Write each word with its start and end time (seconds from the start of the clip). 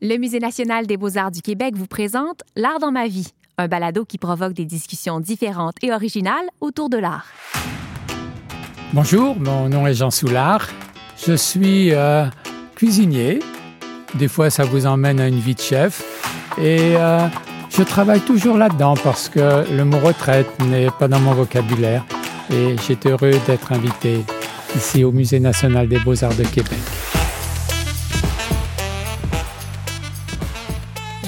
Le 0.00 0.16
Musée 0.16 0.38
national 0.38 0.86
des 0.86 0.96
beaux-arts 0.96 1.32
du 1.32 1.42
Québec 1.42 1.74
vous 1.74 1.88
présente 1.88 2.42
L'art 2.54 2.78
dans 2.78 2.92
ma 2.92 3.08
vie, 3.08 3.32
un 3.56 3.66
balado 3.66 4.04
qui 4.04 4.16
provoque 4.16 4.52
des 4.52 4.64
discussions 4.64 5.18
différentes 5.18 5.74
et 5.82 5.92
originales 5.92 6.46
autour 6.60 6.88
de 6.88 6.98
l'art. 6.98 7.26
Bonjour, 8.92 9.36
mon 9.40 9.68
nom 9.68 9.88
est 9.88 9.94
Jean 9.94 10.12
Soulard. 10.12 10.68
Je 11.26 11.32
suis 11.32 11.92
euh, 11.94 12.26
cuisinier. 12.76 13.40
Des 14.14 14.28
fois, 14.28 14.50
ça 14.50 14.62
vous 14.62 14.86
emmène 14.86 15.18
à 15.18 15.26
une 15.26 15.40
vie 15.40 15.56
de 15.56 15.60
chef. 15.60 16.04
Et 16.58 16.94
euh, 16.94 17.26
je 17.68 17.82
travaille 17.82 18.20
toujours 18.20 18.56
là-dedans 18.56 18.94
parce 19.02 19.28
que 19.28 19.68
le 19.68 19.84
mot 19.84 19.98
retraite 19.98 20.46
n'est 20.60 20.90
pas 20.96 21.08
dans 21.08 21.18
mon 21.18 21.34
vocabulaire. 21.34 22.06
Et 22.52 22.76
j'étais 22.86 23.08
heureux 23.08 23.34
d'être 23.48 23.72
invité 23.72 24.24
ici 24.76 25.02
au 25.02 25.10
Musée 25.10 25.40
national 25.40 25.88
des 25.88 25.98
beaux-arts 25.98 26.36
de 26.36 26.44
Québec. 26.44 26.78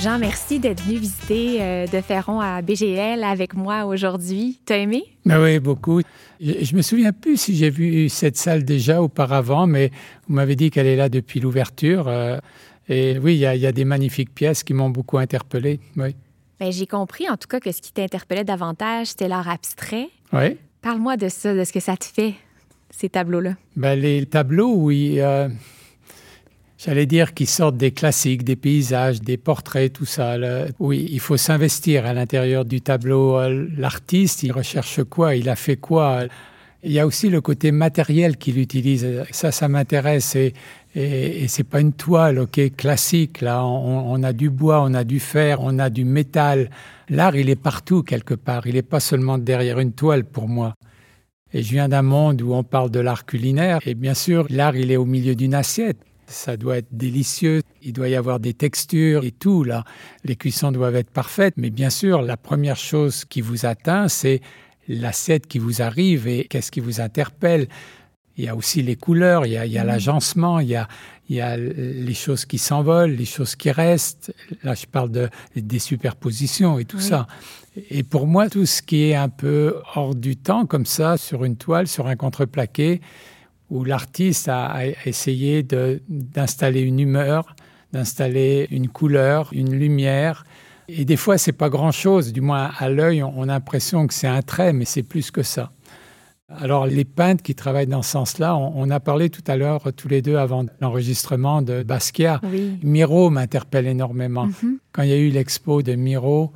Jean, 0.02 0.18
merci 0.18 0.58
d'être 0.60 0.82
venu 0.82 0.96
visiter 0.98 1.58
euh, 1.60 1.86
De 1.86 2.00
Ferron 2.00 2.40
à 2.40 2.62
BGL 2.62 3.22
avec 3.22 3.54
moi 3.54 3.84
aujourd'hui. 3.84 4.58
T'as 4.64 4.78
aimé? 4.78 5.02
Ben 5.26 5.42
oui, 5.42 5.58
beaucoup. 5.58 6.00
Je, 6.40 6.64
je 6.64 6.74
me 6.74 6.80
souviens 6.80 7.12
plus 7.12 7.36
si 7.38 7.54
j'ai 7.54 7.68
vu 7.68 8.08
cette 8.08 8.36
salle 8.38 8.64
déjà 8.64 9.02
auparavant, 9.02 9.66
mais 9.66 9.90
vous 10.26 10.34
m'avez 10.34 10.56
dit 10.56 10.70
qu'elle 10.70 10.86
est 10.86 10.96
là 10.96 11.08
depuis 11.10 11.40
l'ouverture. 11.40 12.08
euh, 12.08 12.38
et 12.88 13.18
oui, 13.18 13.34
il 13.34 13.38
y, 13.40 13.46
a- 13.46 13.54
il 13.54 13.60
y 13.60 13.66
a 13.66 13.72
des 13.72 13.84
magnifiques 13.84 14.34
pièces 14.34 14.62
qui 14.64 14.72
m'ont 14.72 14.88
beaucoup 14.90 15.18
interpellé. 15.18 15.80
Oui. 15.96 16.16
Ben, 16.58 16.72
j'ai 16.72 16.86
compris 16.86 17.28
en 17.28 17.36
tout 17.36 17.48
cas 17.48 17.60
que 17.60 17.70
ce 17.70 17.82
qui 17.82 17.92
t'interpellait 17.92 18.44
davantage, 18.44 19.08
c'était 19.08 19.28
l'art 19.28 19.48
abstrait. 19.48 20.08
Oui. 20.32 20.56
Parle-moi 20.80 21.16
de 21.18 21.28
ça, 21.28 21.54
de 21.54 21.62
ce 21.64 21.72
que 21.72 21.80
ça 21.80 21.96
te 21.98 22.06
fait, 22.06 22.34
ces 22.90 23.10
tableaux-là. 23.10 23.54
Ben, 23.76 23.98
les 24.00 24.24
tableaux, 24.24 24.72
oui, 24.76 25.16
euh, 25.20 25.48
j'allais 26.82 27.06
dire 27.06 27.34
qu'ils 27.34 27.48
sortent 27.48 27.76
des 27.76 27.90
classiques, 27.90 28.42
des 28.42 28.56
paysages, 28.56 29.20
des 29.20 29.36
portraits, 29.36 29.92
tout 29.92 30.06
ça. 30.06 30.36
Oui, 30.78 31.06
il 31.10 31.20
faut 31.20 31.36
s'investir 31.36 32.06
à 32.06 32.14
l'intérieur 32.14 32.64
du 32.64 32.80
tableau. 32.80 33.38
Euh, 33.38 33.68
L'artiste, 33.76 34.42
il 34.42 34.52
recherche 34.52 35.04
quoi? 35.04 35.36
Il 35.36 35.48
a 35.48 35.56
fait 35.56 35.76
quoi? 35.76 36.24
Il 36.82 36.92
y 36.92 36.98
a 36.98 37.06
aussi 37.06 37.28
le 37.28 37.42
côté 37.42 37.72
matériel 37.72 38.38
qu'il 38.38 38.58
utilise. 38.58 39.06
Ça, 39.30 39.52
ça 39.52 39.68
m'intéresse. 39.68 40.34
Et, 40.36 40.54
et, 40.94 41.44
et 41.44 41.48
c'est 41.48 41.64
pas 41.64 41.80
une 41.80 41.92
toile, 41.92 42.38
ok, 42.38 42.74
classique. 42.74 43.42
Là, 43.42 43.62
on 43.66 44.22
a 44.22 44.32
du 44.32 44.48
bois, 44.48 44.82
on 44.82 44.94
a 44.94 45.04
du 45.04 45.20
fer, 45.20 45.58
on 45.60 45.78
a 45.78 45.90
du 45.90 46.06
métal. 46.06 46.70
L'art, 47.10 47.36
il 47.36 47.50
est 47.50 47.62
partout 47.62 48.02
quelque 48.02 48.32
part. 48.32 48.66
Il 48.66 48.76
n'est 48.76 48.82
pas 48.82 49.00
seulement 49.00 49.36
derrière 49.36 49.78
une 49.78 49.92
toile 49.92 50.24
pour 50.24 50.48
moi. 50.48 50.72
Et 51.52 51.62
je 51.62 51.70
viens 51.72 51.90
d'un 51.90 52.02
monde 52.02 52.40
où 52.40 52.54
on 52.54 52.62
parle 52.62 52.90
de 52.90 53.00
l'art 53.00 53.26
culinaire. 53.26 53.80
Et 53.84 53.94
bien 53.94 54.14
sûr, 54.14 54.46
l'art, 54.48 54.76
il 54.76 54.90
est 54.90 54.96
au 54.96 55.04
milieu 55.04 55.34
d'une 55.34 55.54
assiette. 55.54 55.98
Ça 56.30 56.56
doit 56.56 56.78
être 56.78 56.88
délicieux. 56.92 57.62
Il 57.82 57.92
doit 57.92 58.08
y 58.08 58.14
avoir 58.14 58.38
des 58.40 58.54
textures 58.54 59.24
et 59.24 59.32
tout, 59.32 59.64
là. 59.64 59.84
Les 60.24 60.36
cuissons 60.36 60.70
doivent 60.70 60.96
être 60.96 61.10
parfaites. 61.10 61.54
Mais 61.56 61.70
bien 61.70 61.90
sûr, 61.90 62.22
la 62.22 62.36
première 62.36 62.76
chose 62.76 63.24
qui 63.24 63.40
vous 63.40 63.66
atteint, 63.66 64.08
c'est 64.08 64.40
l'assiette 64.88 65.46
qui 65.46 65.58
vous 65.58 65.82
arrive 65.82 66.28
et 66.28 66.44
qu'est-ce 66.44 66.70
qui 66.70 66.80
vous 66.80 67.00
interpelle. 67.00 67.68
Il 68.36 68.44
y 68.44 68.48
a 68.48 68.54
aussi 68.56 68.80
les 68.82 68.96
couleurs, 68.96 69.44
il 69.44 69.52
y 69.52 69.56
a, 69.78 69.80
a 69.80 69.84
l'agencement, 69.84 70.60
il 70.60 70.68
y 70.68 70.76
a, 70.76 70.88
il 71.28 71.36
y 71.36 71.40
a 71.40 71.56
les 71.56 72.14
choses 72.14 72.44
qui 72.46 72.58
s'envolent, 72.58 73.10
les 73.10 73.24
choses 73.24 73.54
qui 73.56 73.70
restent. 73.70 74.32
Là, 74.62 74.74
je 74.74 74.86
parle 74.86 75.10
de, 75.10 75.28
des 75.56 75.78
superpositions 75.78 76.78
et 76.78 76.84
tout 76.84 76.96
Oui. 76.98 77.02
ça. 77.02 77.26
Et 77.90 78.02
pour 78.02 78.26
moi, 78.26 78.48
tout 78.48 78.66
ce 78.66 78.82
qui 78.82 79.02
est 79.10 79.14
un 79.14 79.28
peu 79.28 79.76
hors 79.94 80.14
du 80.14 80.36
temps, 80.36 80.64
comme 80.64 80.86
ça, 80.86 81.16
sur 81.16 81.44
une 81.44 81.56
toile, 81.56 81.86
sur 81.86 82.06
un 82.06 82.16
contreplaqué, 82.16 83.00
où 83.70 83.84
l'artiste 83.84 84.48
a, 84.48 84.66
a 84.66 84.84
essayé 85.06 85.62
d'installer 86.08 86.80
une 86.80 87.00
humeur, 87.00 87.56
d'installer 87.92 88.66
une 88.70 88.88
couleur, 88.88 89.48
une 89.52 89.74
lumière. 89.74 90.44
Et 90.88 91.04
des 91.04 91.16
fois, 91.16 91.38
c'est 91.38 91.52
pas 91.52 91.68
grand-chose. 91.68 92.32
Du 92.32 92.40
moins, 92.40 92.70
à 92.78 92.88
l'œil, 92.88 93.22
on, 93.22 93.32
on 93.36 93.44
a 93.44 93.46
l'impression 93.46 94.06
que 94.06 94.14
c'est 94.14 94.26
un 94.26 94.42
trait, 94.42 94.72
mais 94.72 94.84
c'est 94.84 95.04
plus 95.04 95.30
que 95.30 95.42
ça. 95.42 95.72
Alors, 96.48 96.86
les 96.86 97.04
peintres 97.04 97.44
qui 97.44 97.54
travaillent 97.54 97.86
dans 97.86 98.02
ce 98.02 98.10
sens-là, 98.10 98.56
on, 98.56 98.72
on 98.74 98.90
a 98.90 98.98
parlé 98.98 99.30
tout 99.30 99.44
à 99.46 99.56
l'heure, 99.56 99.84
tous 99.96 100.08
les 100.08 100.20
deux, 100.20 100.36
avant 100.36 100.66
l'enregistrement 100.80 101.62
de 101.62 101.84
Basquiat. 101.84 102.40
Oui. 102.42 102.76
Miro 102.82 103.30
m'interpelle 103.30 103.86
énormément. 103.86 104.46
Mhm. 104.46 104.78
Quand 104.92 105.02
il 105.02 105.10
y 105.10 105.12
a 105.12 105.18
eu 105.18 105.30
l'expo 105.30 105.82
de 105.82 105.94
Miro, 105.94 106.52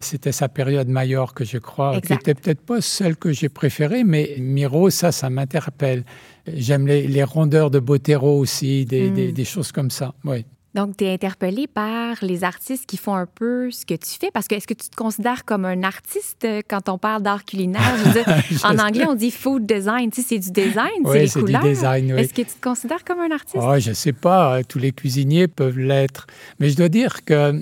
c'était 0.00 0.32
sa 0.32 0.48
période 0.48 0.88
Majorque, 0.88 1.44
je 1.44 1.58
crois, 1.58 2.00
qui 2.00 2.12
était 2.12 2.34
peut-être 2.34 2.60
pas 2.62 2.80
celle 2.80 3.16
que 3.16 3.32
j'ai 3.32 3.48
préférée, 3.48 4.02
mais 4.04 4.36
Miro, 4.38 4.90
ça, 4.90 5.12
ça 5.12 5.28
m'interpelle. 5.30 6.04
J'aime 6.46 6.86
les, 6.86 7.06
les 7.06 7.22
rondeurs 7.24 7.70
de 7.70 7.78
Botero 7.78 8.38
aussi, 8.38 8.86
des, 8.86 9.10
Mm. 9.10 9.14
des- 9.14 9.32
des 9.32 9.44
choses 9.44 9.72
comme 9.72 9.90
ça. 9.90 10.14
Oui. 10.24 10.44
Donc, 10.72 10.96
tu 10.96 11.04
es 11.04 11.12
interpellé 11.12 11.66
par 11.66 12.14
les 12.22 12.44
artistes 12.44 12.86
qui 12.86 12.96
font 12.96 13.16
un 13.16 13.26
peu 13.26 13.72
ce 13.72 13.84
que 13.84 13.94
tu 13.94 14.10
fais. 14.20 14.30
Parce 14.32 14.46
que 14.46 14.54
est-ce 14.54 14.68
que 14.68 14.74
tu 14.74 14.88
te 14.88 14.94
considères 14.94 15.44
comme 15.44 15.64
un 15.64 15.82
artiste 15.82 16.44
euh, 16.44 16.60
quand 16.68 16.88
on 16.88 16.96
parle 16.96 17.22
d'art 17.22 17.44
culinaire? 17.44 17.82
Je 17.98 18.04
veux 18.04 18.12
dire, 18.12 18.42
en 18.64 18.78
anglais, 18.78 19.04
on 19.08 19.16
dit 19.16 19.32
food 19.32 19.66
design. 19.66 20.10
Tu 20.12 20.22
sais, 20.22 20.28
c'est 20.28 20.38
du 20.38 20.52
design, 20.52 20.86
c'est 21.04 21.10
Oui, 21.10 21.18
les 21.18 21.26
c'est 21.26 21.40
du 21.40 21.46
couleurs. 21.46 21.62
design, 21.64 22.12
oui. 22.12 22.20
Est-ce 22.20 22.32
que 22.32 22.42
tu 22.42 22.54
te 22.56 22.60
considères 22.62 23.04
comme 23.04 23.18
un 23.18 23.32
artiste? 23.32 23.56
Oh, 23.60 23.74
je 23.80 23.92
sais 23.92 24.12
pas, 24.12 24.58
euh, 24.58 24.62
tous 24.66 24.78
les 24.78 24.92
cuisiniers 24.92 25.48
peuvent 25.48 25.78
l'être. 25.78 26.28
Mais 26.60 26.70
je 26.70 26.76
dois 26.76 26.88
dire 26.88 27.24
que 27.24 27.60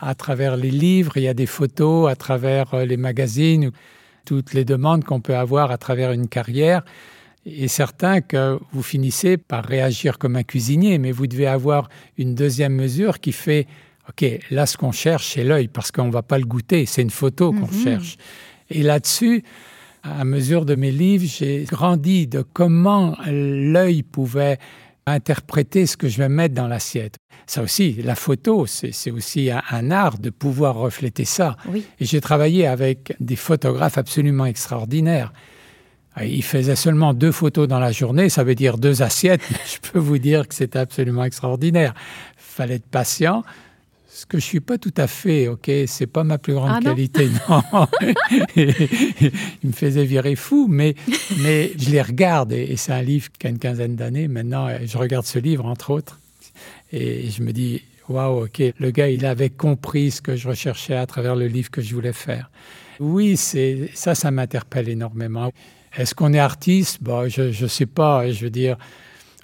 à 0.00 0.14
travers 0.14 0.56
les 0.56 0.70
livres, 0.70 1.16
il 1.16 1.22
y 1.24 1.28
a 1.28 1.34
des 1.34 1.46
photos, 1.46 2.10
à 2.10 2.16
travers 2.16 2.74
euh, 2.74 2.84
les 2.84 2.96
magazines, 2.96 3.66
ou 3.68 3.70
toutes 4.24 4.54
les 4.54 4.64
demandes 4.64 5.04
qu'on 5.04 5.20
peut 5.20 5.36
avoir 5.36 5.70
à 5.70 5.78
travers 5.78 6.12
une 6.12 6.28
carrière. 6.28 6.82
Et 7.46 7.68
certain 7.68 8.20
que 8.20 8.58
vous 8.72 8.82
finissez 8.82 9.36
par 9.38 9.64
réagir 9.64 10.18
comme 10.18 10.36
un 10.36 10.42
cuisinier, 10.42 10.98
mais 10.98 11.10
vous 11.10 11.26
devez 11.26 11.46
avoir 11.46 11.88
une 12.18 12.34
deuxième 12.34 12.74
mesure 12.74 13.18
qui 13.20 13.32
fait, 13.32 13.66
OK, 14.08 14.24
là, 14.50 14.66
ce 14.66 14.76
qu'on 14.76 14.92
cherche, 14.92 15.32
c'est 15.34 15.44
l'œil, 15.44 15.68
parce 15.68 15.90
qu'on 15.90 16.06
ne 16.06 16.12
va 16.12 16.22
pas 16.22 16.38
le 16.38 16.44
goûter, 16.44 16.84
c'est 16.86 17.02
une 17.02 17.10
photo 17.10 17.52
qu'on 17.52 17.66
Mhm. 17.66 17.82
cherche. 17.84 18.16
Et 18.68 18.82
là-dessus, 18.82 19.42
à 20.02 20.24
mesure 20.24 20.64
de 20.64 20.74
mes 20.74 20.90
livres, 20.90 21.26
j'ai 21.26 21.64
grandi 21.64 22.26
de 22.26 22.42
comment 22.42 23.16
l'œil 23.26 24.02
pouvait 24.02 24.58
interpréter 25.06 25.86
ce 25.86 25.96
que 25.96 26.08
je 26.08 26.18
vais 26.18 26.28
mettre 26.28 26.54
dans 26.54 26.68
l'assiette. 26.68 27.16
Ça 27.46 27.62
aussi, 27.62 27.94
la 28.02 28.14
photo, 28.14 28.66
c'est 28.66 29.10
aussi 29.10 29.50
un, 29.50 29.62
un 29.70 29.90
art 29.90 30.18
de 30.18 30.30
pouvoir 30.30 30.76
refléter 30.76 31.24
ça. 31.24 31.56
Oui. 31.68 31.84
Et 31.98 32.04
j'ai 32.04 32.20
travaillé 32.20 32.66
avec 32.66 33.14
des 33.18 33.36
photographes 33.36 33.98
absolument 33.98 34.46
extraordinaires. 34.46 35.32
Euh, 36.18 36.24
Ils 36.24 36.44
faisaient 36.44 36.76
seulement 36.76 37.14
deux 37.14 37.32
photos 37.32 37.66
dans 37.68 37.78
la 37.78 37.92
journée, 37.92 38.28
ça 38.28 38.44
veut 38.44 38.54
dire 38.54 38.78
deux 38.78 39.02
assiettes. 39.02 39.42
Je 39.66 39.90
peux 39.90 39.98
vous 39.98 40.18
dire 40.18 40.46
que 40.46 40.54
c'était 40.54 40.78
absolument 40.78 41.24
extraordinaire. 41.24 41.94
Fallait 42.36 42.76
être 42.76 42.86
patient. 42.86 43.42
Ce 44.12 44.26
que 44.26 44.38
je 44.38 44.44
suis 44.44 44.60
pas 44.60 44.76
tout 44.76 44.92
à 44.96 45.06
fait, 45.06 45.46
ok, 45.46 45.70
c'est 45.86 46.08
pas 46.08 46.24
ma 46.24 46.36
plus 46.36 46.54
grande 46.54 46.72
Ah 46.74 46.80
qualité, 46.82 47.28
non. 47.48 47.86
Il 48.56 49.68
me 49.68 49.72
faisait 49.72 50.04
virer 50.04 50.34
fou, 50.34 50.66
mais, 50.68 50.96
mais 51.38 51.70
je 51.78 51.90
les 51.90 52.02
regarde 52.02 52.52
et, 52.52 52.72
et 52.72 52.76
c'est 52.76 52.92
un 52.92 53.02
livre 53.02 53.28
qui 53.38 53.46
a 53.46 53.50
une 53.50 53.60
quinzaine 53.60 53.94
d'années. 53.94 54.26
Maintenant, 54.26 54.68
je 54.84 54.98
regarde 54.98 55.26
ce 55.26 55.38
livre, 55.38 55.64
entre 55.64 55.90
autres, 55.90 56.18
et 56.92 57.30
je 57.30 57.42
me 57.44 57.52
dis, 57.52 57.82
waouh, 58.08 58.46
ok, 58.46 58.60
le 58.78 58.90
gars, 58.90 59.08
il 59.08 59.24
avait 59.24 59.48
compris 59.48 60.10
ce 60.10 60.20
que 60.20 60.34
je 60.34 60.48
recherchais 60.48 60.96
à 60.96 61.06
travers 61.06 61.36
le 61.36 61.46
livre 61.46 61.70
que 61.70 61.80
je 61.80 61.94
voulais 61.94 62.12
faire. 62.12 62.50
Oui, 62.98 63.36
c'est 63.36 63.90
ça, 63.94 64.16
ça 64.16 64.32
m'interpelle 64.32 64.88
énormément. 64.88 65.52
Est-ce 65.96 66.16
qu'on 66.16 66.32
est 66.34 66.38
artiste? 66.40 66.98
Bon, 67.00 67.28
Je 67.28 67.62
ne 67.62 67.68
sais 67.68 67.86
pas. 67.86 68.30
Je 68.30 68.44
veux 68.44 68.50
dire, 68.50 68.76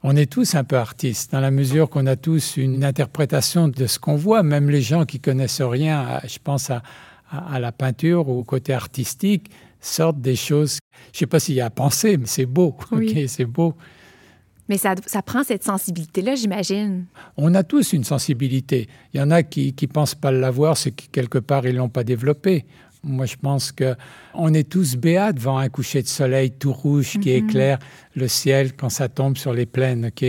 on 0.08 0.14
est 0.14 0.30
tous 0.30 0.54
un 0.54 0.62
peu 0.62 0.76
artistes, 0.76 1.32
dans 1.32 1.40
la 1.40 1.50
mesure 1.50 1.90
qu'on 1.90 2.06
a 2.06 2.14
tous 2.14 2.56
une 2.58 2.84
interprétation 2.84 3.66
de 3.66 3.86
ce 3.86 3.98
qu'on 3.98 4.14
voit, 4.14 4.42
même 4.44 4.70
les 4.70 4.80
gens 4.82 5.04
qui 5.04 5.18
connaissent 5.18 5.60
rien, 5.62 5.98
à- 6.00 6.26
je 6.26 6.38
pense 6.42 6.70
à, 6.70 6.82
à- 7.30 7.54
à 7.54 7.58
la 7.60 7.72
peinture 7.72 8.28
ou 8.28 8.38
au 8.38 8.44
côté 8.44 8.72
artistique, 8.72 9.50
sortent 9.80 10.20
des 10.20 10.36
choses. 10.36 10.78
Je 11.12 11.16
ne 11.16 11.18
sais 11.18 11.26
pas 11.26 11.40
s'il 11.40 11.56
y 11.56 11.60
a 11.60 11.66
à 11.66 11.70
penser, 11.70 12.16
mais 12.18 12.26
c'est 12.26 12.46
beau. 12.46 12.76
Oui. 12.92 13.26
c'est 13.28 13.44
beau. 13.46 13.74
Mais 14.68 14.78
ça, 14.78 14.94
ça 15.06 15.22
prend 15.22 15.42
cette 15.44 15.62
sensibilité-là, 15.64 16.34
j'imagine. 16.34 17.04
On 17.36 17.54
a 17.54 17.62
tous 17.62 17.92
une 17.92 18.02
sensibilité. 18.04 18.88
Il 19.14 19.18
y 19.18 19.22
en 19.22 19.30
a 19.30 19.42
qui 19.44 19.74
ne 19.80 19.86
pensent 19.86 20.16
pas 20.16 20.30
l'avoir, 20.32 20.76
c'est 20.76 20.90
que 20.92 21.04
quelque 21.12 21.38
part, 21.38 21.66
ils 21.66 21.72
ne 21.72 21.78
l'ont 21.78 21.88
pas 21.88 22.02
développée. 22.04 22.64
Moi, 23.06 23.26
je 23.26 23.36
pense 23.36 23.70
que 23.72 23.94
on 24.34 24.52
est 24.52 24.68
tous 24.68 24.96
béats 24.96 25.32
devant 25.32 25.58
un 25.58 25.68
coucher 25.68 26.02
de 26.02 26.08
soleil 26.08 26.50
tout 26.50 26.72
rouge 26.72 27.18
qui 27.20 27.30
éclaire 27.30 27.78
le 28.14 28.26
ciel 28.28 28.74
quand 28.74 28.88
ça 28.88 29.08
tombe 29.08 29.36
sur 29.36 29.52
les 29.54 29.64
plaines, 29.66 30.06
ok? 30.06 30.24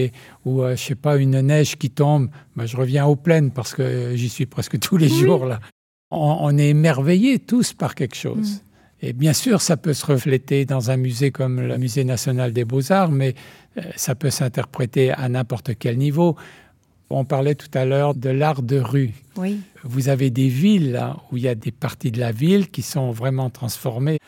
Ou, 0.46 0.62
euh, 0.62 0.76
je 0.76 0.82
sais 0.84 0.96
pas, 0.96 1.18
une 1.18 1.42
neige 1.42 1.78
qui 1.78 1.90
tombe. 1.90 2.30
Ben, 2.56 2.66
je 2.66 2.78
reviens 2.78 3.06
aux 3.06 3.16
plaines 3.16 3.52
parce 3.52 3.74
que 3.74 3.82
euh, 3.82 4.16
j'y 4.16 4.30
suis 4.30 4.46
presque 4.46 4.80
tous 4.88 4.98
les 4.98 5.10
Oui. 5.12 5.20
jours, 5.20 5.46
là. 5.46 5.60
On, 6.12 6.38
on 6.42 6.58
est 6.58 6.70
émerveillés 6.70 7.40
tous 7.40 7.74
par 7.74 7.96
quelque 7.96 8.16
chose. 8.16 8.62
Et 9.02 9.14
bien 9.14 9.34
sûr, 9.34 9.62
ça 9.62 9.78
peut 9.78 9.94
se 9.94 10.06
refléter 10.06 10.66
dans 10.66 10.90
un 10.90 10.98
musée 10.98 11.32
comme 11.32 11.60
le 11.62 11.78
Musée 11.78 12.04
national 12.04 12.54
des 12.54 12.66
beaux-arts, 12.66 13.12
mais 13.12 13.36
euh, 13.78 13.82
ça 13.96 14.16
peut 14.16 14.30
s'interpréter 14.32 15.12
à 15.12 15.28
n'importe 15.30 15.72
quel 15.78 15.98
niveau. 15.98 16.36
On 17.10 17.24
parlait 17.26 17.56
tout 17.56 17.70
à 17.74 17.86
l'heure 17.86 18.16
de 18.16 18.30
l'art 18.30 18.62
de 18.62 18.80
rue. 18.80 19.14
Oui. 19.38 19.60
Vous 19.84 20.10
avez 20.10 20.30
des 20.30 20.50
villes 20.50 20.92
là, 20.92 21.18
où 21.32 21.38
il 21.38 21.44
y 21.44 21.48
a 21.48 21.56
des 21.56 21.72
parties 21.72 22.12
de 22.12 22.20
la 22.20 22.32
ville 22.32 22.70
qui 22.70 22.82
sont 22.82 23.12
vraiment 23.12 23.50
transformées. 23.50 24.20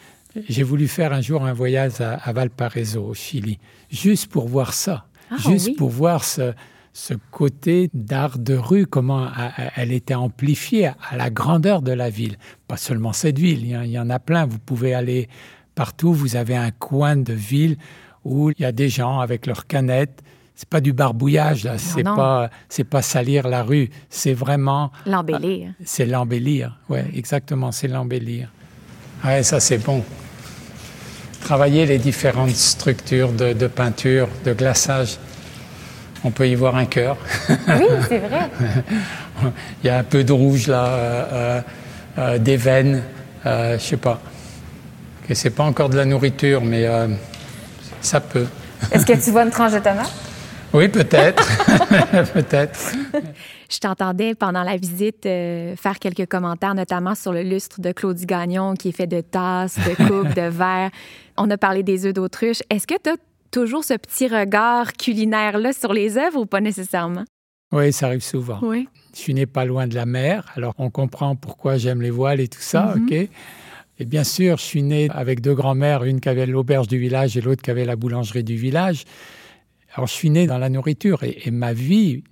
J'ai 0.48 0.64
voulu 0.64 0.88
faire 0.88 1.12
un 1.12 1.22
jour 1.22 1.44
un 1.46 1.54
voyage 1.54 2.00
à, 2.00 2.14
à 2.14 2.32
Valparaiso, 2.34 3.04
au 3.04 3.14
Chili, 3.14 3.58
juste 3.92 4.28
pour 4.28 4.48
voir 4.48 4.74
ça, 4.74 5.06
Ah, 5.32 5.36
juste 5.40 5.68
oui. 5.70 5.74
pour 5.76 5.90
voir 5.90 6.24
ce, 6.24 6.54
ce 6.94 7.16
côté 7.32 7.90
d'art 7.94 8.38
de 8.40 8.54
rue, 8.56 8.86
comment 8.86 9.28
elle 9.76 9.92
était 9.92 10.16
amplifiée 10.16 10.88
à 11.10 11.18
la 11.18 11.30
grandeur 11.30 11.82
de 11.82 11.92
la 11.92 12.10
ville. 12.10 12.38
Pas 12.68 12.78
seulement 12.78 13.12
cette 13.12 13.40
ville, 13.40 13.66
il 13.66 13.88
y 13.92 14.00
en 14.00 14.10
a 14.10 14.20
plein. 14.20 14.46
Vous 14.46 14.60
pouvez 14.60 14.94
aller 14.94 15.28
partout, 15.76 16.14
vous 16.14 16.36
avez 16.36 16.56
un 16.56 16.72
coin 16.72 17.18
de 17.18 17.34
ville 17.34 17.78
où 18.24 18.52
il 18.52 18.62
y 18.62 18.66
a 18.66 18.72
des 18.72 18.90
gens 18.90 19.20
avec 19.20 19.46
leurs 19.48 19.66
canettes. 19.68 20.22
C'est 20.60 20.68
pas 20.68 20.82
du 20.82 20.92
barbouillage, 20.92 21.64
là. 21.64 21.78
C'est 21.78 22.04
pas, 22.04 22.50
c'est 22.68 22.84
pas 22.84 23.02
salir 23.02 23.48
la 23.48 23.64
rue. 23.64 23.90
C'est 24.10 24.34
vraiment. 24.34 24.92
L'embellir. 25.06 25.72
C'est 25.86 26.06
l'embellir. 26.06 26.78
Ouais, 26.90 27.06
exactement. 27.16 27.72
C'est 27.72 27.88
l'embellir. 27.88 28.50
Ouais, 29.24 29.42
ça, 29.42 29.62
c'est 29.62 29.78
bon. 29.78 30.04
Travailler 31.40 31.86
les 31.86 31.98
différentes 31.98 32.50
structures 32.50 33.32
de, 33.32 33.54
de 33.54 33.68
peinture, 33.68 34.28
de 34.44 34.52
glaçage 34.52 35.18
on 36.24 36.32
peut 36.32 36.48
y 36.48 36.56
voir 36.56 36.76
un 36.76 36.86
cœur. 36.86 37.18
Oui, 37.50 37.56
c'est 38.08 38.18
vrai. 38.18 38.50
Il 39.84 39.88
y 39.88 39.90
a 39.90 40.00
un 40.00 40.04
peu 40.04 40.24
de 40.24 40.34
rouge 40.34 40.68
là, 40.68 40.86
euh, 40.86 41.26
euh, 41.32 41.62
euh, 42.18 42.38
des 42.38 42.58
veines, 42.58 43.02
je 43.46 43.78
sais 43.80 43.96
pas. 43.96 44.20
Ce 45.30 45.36
c'est 45.36 45.52
pas 45.52 45.64
encore 45.64 45.90
de 45.90 45.96
la 45.96 46.06
nourriture, 46.06 46.62
mais 46.62 46.86
ça 48.02 48.20
peut. 48.20 48.48
Est-ce 48.92 49.06
que 49.06 49.14
tu 49.14 49.32
vois 49.32 49.44
une 49.44 49.52
tranche 49.52 49.74
de 49.74 49.80
tomate? 49.80 50.12
Oui, 50.74 50.88
peut-être. 50.88 51.44
peut-être. 52.34 52.94
Je 53.70 53.80
t'entendais 53.80 54.36
pendant 54.36 54.64
la 54.64 54.78
visite 54.78 55.24
faire 55.24 56.00
quelques 56.00 56.28
commentaires, 56.28 56.76
notamment 56.76 57.16
sur 57.16 57.34
le 57.34 57.42
lustre 57.42 57.82
de 57.82 57.92
Claudie 57.92 58.26
Gagnon 58.26 58.76
qui 58.76 58.90
est 58.90 58.94
fait 58.94 59.08
de 59.08 59.22
tasses, 59.22 59.78
de 59.78 59.96
coupes, 59.96 60.34
de 60.36 60.50
verres. 60.50 60.92
On 61.38 61.50
a 61.50 61.58
parlé 61.58 61.84
des 61.84 62.06
œufs 62.06 62.14
d'autruche. 62.14 62.60
Est-ce 62.70 62.86
que 62.86 62.96
tu 63.04 63.10
as 63.10 63.18
toujours 63.52 63.84
ce 63.84 63.96
petit 63.96 64.28
regard 64.28 64.94
culinaire-là 64.94 65.74
sur 65.74 65.94
les 65.94 66.18
œuvres 66.18 66.42
ou 66.42 66.46
pas 66.46 66.62
nécessairement? 66.62 67.26
Oui, 67.72 67.94
ça 67.94 68.08
arrive 68.08 68.24
souvent. 68.24 68.60
Oui. 68.62 68.88
Je 69.14 69.20
suis 69.20 69.34
né 69.34 69.46
pas 69.46 69.66
loin 69.66 69.88
de 69.88 69.96
la 69.96 70.06
mer, 70.06 70.52
alors 70.56 70.74
on 70.78 70.90
comprend 70.90 71.36
pourquoi 71.36 71.78
j'aime 71.78 72.02
les 72.02 72.10
voiles 72.10 72.40
et 72.40 72.48
tout 72.48 72.62
ça, 72.62 72.94
mhm. 72.96 73.04
OK? 73.04 73.30
Et 74.02 74.06
bien 74.06 74.24
sûr, 74.24 74.58
je 74.58 74.64
suis 74.64 74.82
né 74.82 75.10
avec 75.12 75.42
deux 75.42 75.54
grands-mères, 75.54 76.04
une 76.04 76.22
qui 76.22 76.30
avait 76.30 76.46
l'auberge 76.46 76.88
du 76.88 76.98
village 76.98 77.36
et 77.36 77.42
l'autre 77.42 77.62
qui 77.62 77.70
avait 77.70 77.86
la 77.86 77.96
boulangerie 77.96 78.44
du 78.44 78.56
village. 78.56 79.04
Alors 80.00 80.08
je 80.08 80.14
suis 80.14 80.30
né 80.30 80.48
dans 80.48 80.58
la 80.58 80.70
nourriture 80.70 81.24
et, 81.24 81.40
et 81.44 81.52
ma 81.52 81.74
vie 81.74 82.24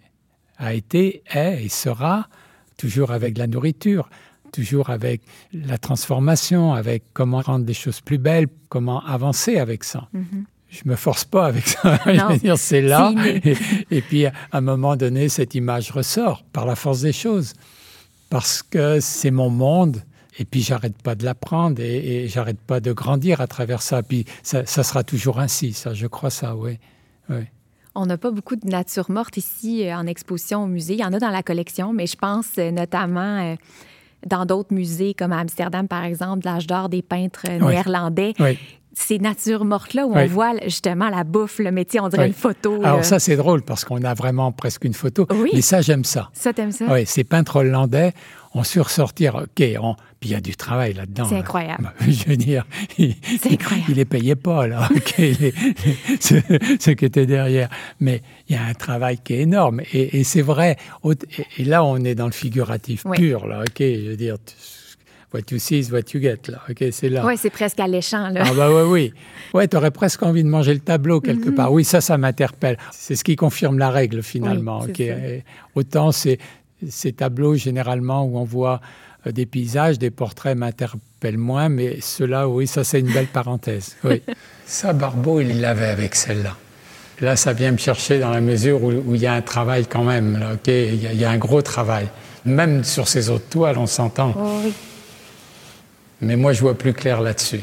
a 0.58 0.74
été, 0.74 1.22
est 1.30 1.66
et 1.66 1.68
sera 1.68 2.30
toujours 2.78 3.12
avec 3.12 3.38
la 3.38 3.46
nourriture 3.46 4.10
toujours 4.54 4.90
avec 4.90 5.22
la 5.52 5.78
transformation, 5.78 6.74
avec 6.74 7.04
comment 7.12 7.42
rendre 7.42 7.66
les 7.66 7.74
choses 7.74 8.00
plus 8.00 8.18
belles, 8.18 8.48
comment 8.70 9.06
avancer 9.06 9.58
avec 9.58 9.84
ça. 9.84 10.08
Mhm 10.14 10.46
je 10.70 10.82
me 10.86 10.96
force 10.96 11.24
pas 11.24 11.46
avec 11.46 11.68
ça. 11.68 12.00
je 12.06 12.34
veux 12.34 12.38
dire, 12.40 12.58
c'est 12.58 12.82
là. 12.82 13.14
Et, 13.90 14.02
puis, 14.02 14.26
à 14.26 14.34
un 14.52 14.62
moment 14.62 14.96
donné, 14.96 15.30
cette 15.30 15.56
image 15.56 15.92
ressort 15.92 16.44
par 16.52 16.66
la 16.66 16.76
force 16.76 17.02
des 17.02 17.14
choses. 17.14 17.54
Parce 18.30 18.64
que 18.64 19.00
c'est 19.00 19.32
mon 19.32 19.50
monde. 19.50 20.04
Et 20.38 20.44
puis, 20.44 20.62
j'arrête 20.62 21.02
pas 21.02 21.16
de 21.16 21.24
l'apprendre 21.24 21.82
et, 21.82 22.26
et 22.26 22.28
j'arrête 22.28 22.60
pas 22.60 22.82
de 22.82 22.92
grandir 22.92 23.40
à 23.40 23.48
travers 23.48 23.82
ça. 23.82 24.04
Puis, 24.04 24.26
ça, 24.44 24.66
sera 24.66 25.06
toujours 25.06 25.40
ainsi, 25.40 25.72
ça, 25.72 25.94
je 25.94 26.06
crois 26.06 26.30
ça, 26.30 26.56
oui. 26.56 26.78
oui. 27.30 27.46
On 28.00 28.06
n'a 28.06 28.18
pas 28.18 28.30
beaucoup 28.30 28.56
de 28.56 28.68
nature 28.68 29.10
morte 29.10 29.38
ici 29.38 29.84
euh, 29.84 29.96
en 29.96 30.06
exposition 30.06 30.64
au 30.64 30.68
musée. 30.68 30.94
Il 30.94 31.00
y 31.00 31.04
en 31.04 31.14
a 31.14 31.20
dans 31.20 31.32
la 31.32 31.42
collection, 31.42 31.94
mais 31.94 32.06
je 32.06 32.16
pense 32.16 32.52
euh, 32.60 32.70
notamment 32.70 33.40
euh, 33.40 33.56
dans 34.28 34.46
d'autres 34.46 34.72
musées, 34.72 35.16
comme 35.16 35.32
à 35.32 35.40
Amsterdam, 35.40 35.88
par 35.88 36.04
exemple, 36.04 36.46
l'âge 36.46 36.68
d'or 36.68 36.90
des 36.90 37.02
peintres 37.02 37.50
néerlandais. 37.50 38.34
Oui 38.40 38.58
ces 39.00 39.20
natures 39.20 39.64
mortes-là 39.64 40.08
où 40.08 40.16
on 40.16 40.26
voit 40.26 40.54
justement 40.64 41.10
la 41.10 41.24
bouffe, 41.24 41.60
le 41.60 41.72
métier, 41.72 42.00
on 42.00 42.10
dirait 42.10 42.26
une 42.26 42.34
photo. 42.34 42.82
Alors 42.84 43.06
ça, 43.06 43.20
c'est 43.20 43.36
drôle 43.36 43.62
parce 43.62 43.86
qu'on 43.86 44.04
a 44.04 44.16
vraiment 44.16 44.52
presque 44.52 44.86
une 44.86 44.96
photo. 44.96 45.28
Oui. 45.30 45.52
Mais 45.54 45.62
ça, 45.62 45.82
j'aime 45.82 46.04
ça. 46.04 46.32
Ça, 46.34 46.52
t'aimes 46.52 46.72
ça? 46.72 46.86
Oui, 46.90 47.06
ces 47.06 47.24
peintres 47.24 47.58
hollandais 47.58 48.14
ont 48.56 48.64
su 48.64 48.82
ressortir, 48.82 49.36
OK, 49.36 49.46
puis 49.56 49.78
il 50.24 50.32
y 50.32 50.36
a 50.36 50.42
du 50.42 50.56
travail 50.56 50.94
là-dedans. 50.94 51.26
C'est 51.30 51.38
incroyable. 51.38 51.84
Bah, 51.84 51.94
je 52.08 52.26
veux 52.28 52.38
dire, 52.38 52.66
il, 52.98 53.16
incroyable. 53.46 53.86
il 53.90 53.96
les 53.96 54.06
payait 54.06 54.36
pas, 54.36 54.66
là, 54.66 54.90
OK, 54.96 55.14
ce, 56.20 56.90
qui 56.90 57.06
était 57.06 57.28
derrière. 57.28 57.70
Mais 58.00 58.24
il 58.50 58.56
y 58.56 58.60
a 58.60 58.66
un 58.66 58.74
travail 58.74 59.20
qui 59.24 59.36
est 59.36 59.42
énorme. 59.42 59.82
Et, 59.94 60.24
c'est 60.24 60.42
vrai, 60.42 60.76
et, 61.58 61.64
là, 61.66 61.84
on 61.84 61.98
est 61.98 62.16
dans 62.16 62.26
le 62.26 62.32
figuratif 62.32 63.04
pur, 63.14 63.46
là, 63.46 63.62
OK, 63.62 63.78
je 63.80 64.10
veux 64.10 64.18
dire 64.18 64.38
what 65.34 65.42
you 65.52 65.60
see 65.60 65.80
is 65.80 65.92
what 65.92 66.14
you 66.14 66.22
get. 66.22 66.48
Là. 66.48 66.62
OK, 66.70 66.84
c'est 66.92 67.10
là. 67.10 67.26
Oui, 67.26 67.38
c'est 67.38 67.50
presque 67.50 67.80
alléchant. 67.80 68.30
Là. 68.30 68.44
Ah, 68.46 68.54
bah 68.56 68.70
oui, 68.72 68.84
oui. 68.90 69.14
Ouais, 69.54 69.68
tu 69.68 69.78
aurais 69.78 69.92
presque 69.92 70.24
envie 70.24 70.44
de 70.44 70.50
manger 70.50 70.74
le 70.74 70.80
tableau 70.80 71.22
quelque 71.22 71.50
mhm. 71.50 71.56
part. 71.56 71.72
Oui, 71.72 71.84
ça, 71.84 72.02
ça 72.02 72.18
m'interpelle. 72.18 72.78
C'est 72.92 73.16
ce 73.16 73.24
qui 73.24 73.36
confirme 73.36 73.78
la 73.78 73.90
règle, 73.90 74.24
finalement. 74.24 74.80
OK. 74.80 75.02
autant 75.76 76.12
c'est 76.12 76.38
ces 76.90 77.12
tableaux, 77.12 77.56
généralement, 77.56 78.24
où 78.24 78.38
on 78.38 78.44
voit 78.44 78.82
euh, 79.26 79.32
des 79.32 79.46
paysages, 79.46 79.98
des 79.98 80.12
portraits 80.12 80.58
m'interpellent 80.58 81.38
moins, 81.38 81.70
mais 81.70 82.00
cela, 82.02 82.48
oui, 82.48 82.68
ça, 82.68 82.84
c'est 82.84 83.00
une 83.00 83.12
belle 83.12 83.28
parenthèse. 83.28 83.96
Oui. 84.04 84.22
ça, 84.66 84.94
Barbeau, 84.94 85.40
il 85.40 85.62
l'avait 85.62 85.88
avec 85.88 86.16
celle-là. 86.16 86.56
Là, 87.20 87.36
ça 87.36 87.54
vient 87.54 87.72
me 87.72 87.78
chercher 87.78 88.20
dans 88.20 88.30
la 88.30 88.42
mesure 88.42 88.84
où, 88.84 89.16
il 89.16 89.22
y 89.22 89.26
a 89.26 89.34
un 89.34 89.42
travail 89.42 89.88
quand 89.88 90.04
même. 90.04 90.38
Là, 90.38 90.54
OK, 90.54 90.68
il 90.68 91.20
y, 91.20 91.26
a, 91.26 91.32
un 91.32 91.38
gros 91.38 91.64
travail. 91.64 92.08
Même 92.46 92.84
sur 92.84 93.08
ces 93.08 93.30
autres 93.32 93.50
toiles, 93.50 93.80
on 93.80 93.88
s'entend. 93.88 94.34
Oh, 94.38 94.60
oui. 94.64 94.72
Mais 96.22 96.36
moi, 96.36 96.54
je 96.54 96.62
vois 96.62 96.78
plus 96.78 96.94
clair 96.94 97.22
là-dessus. 97.22 97.62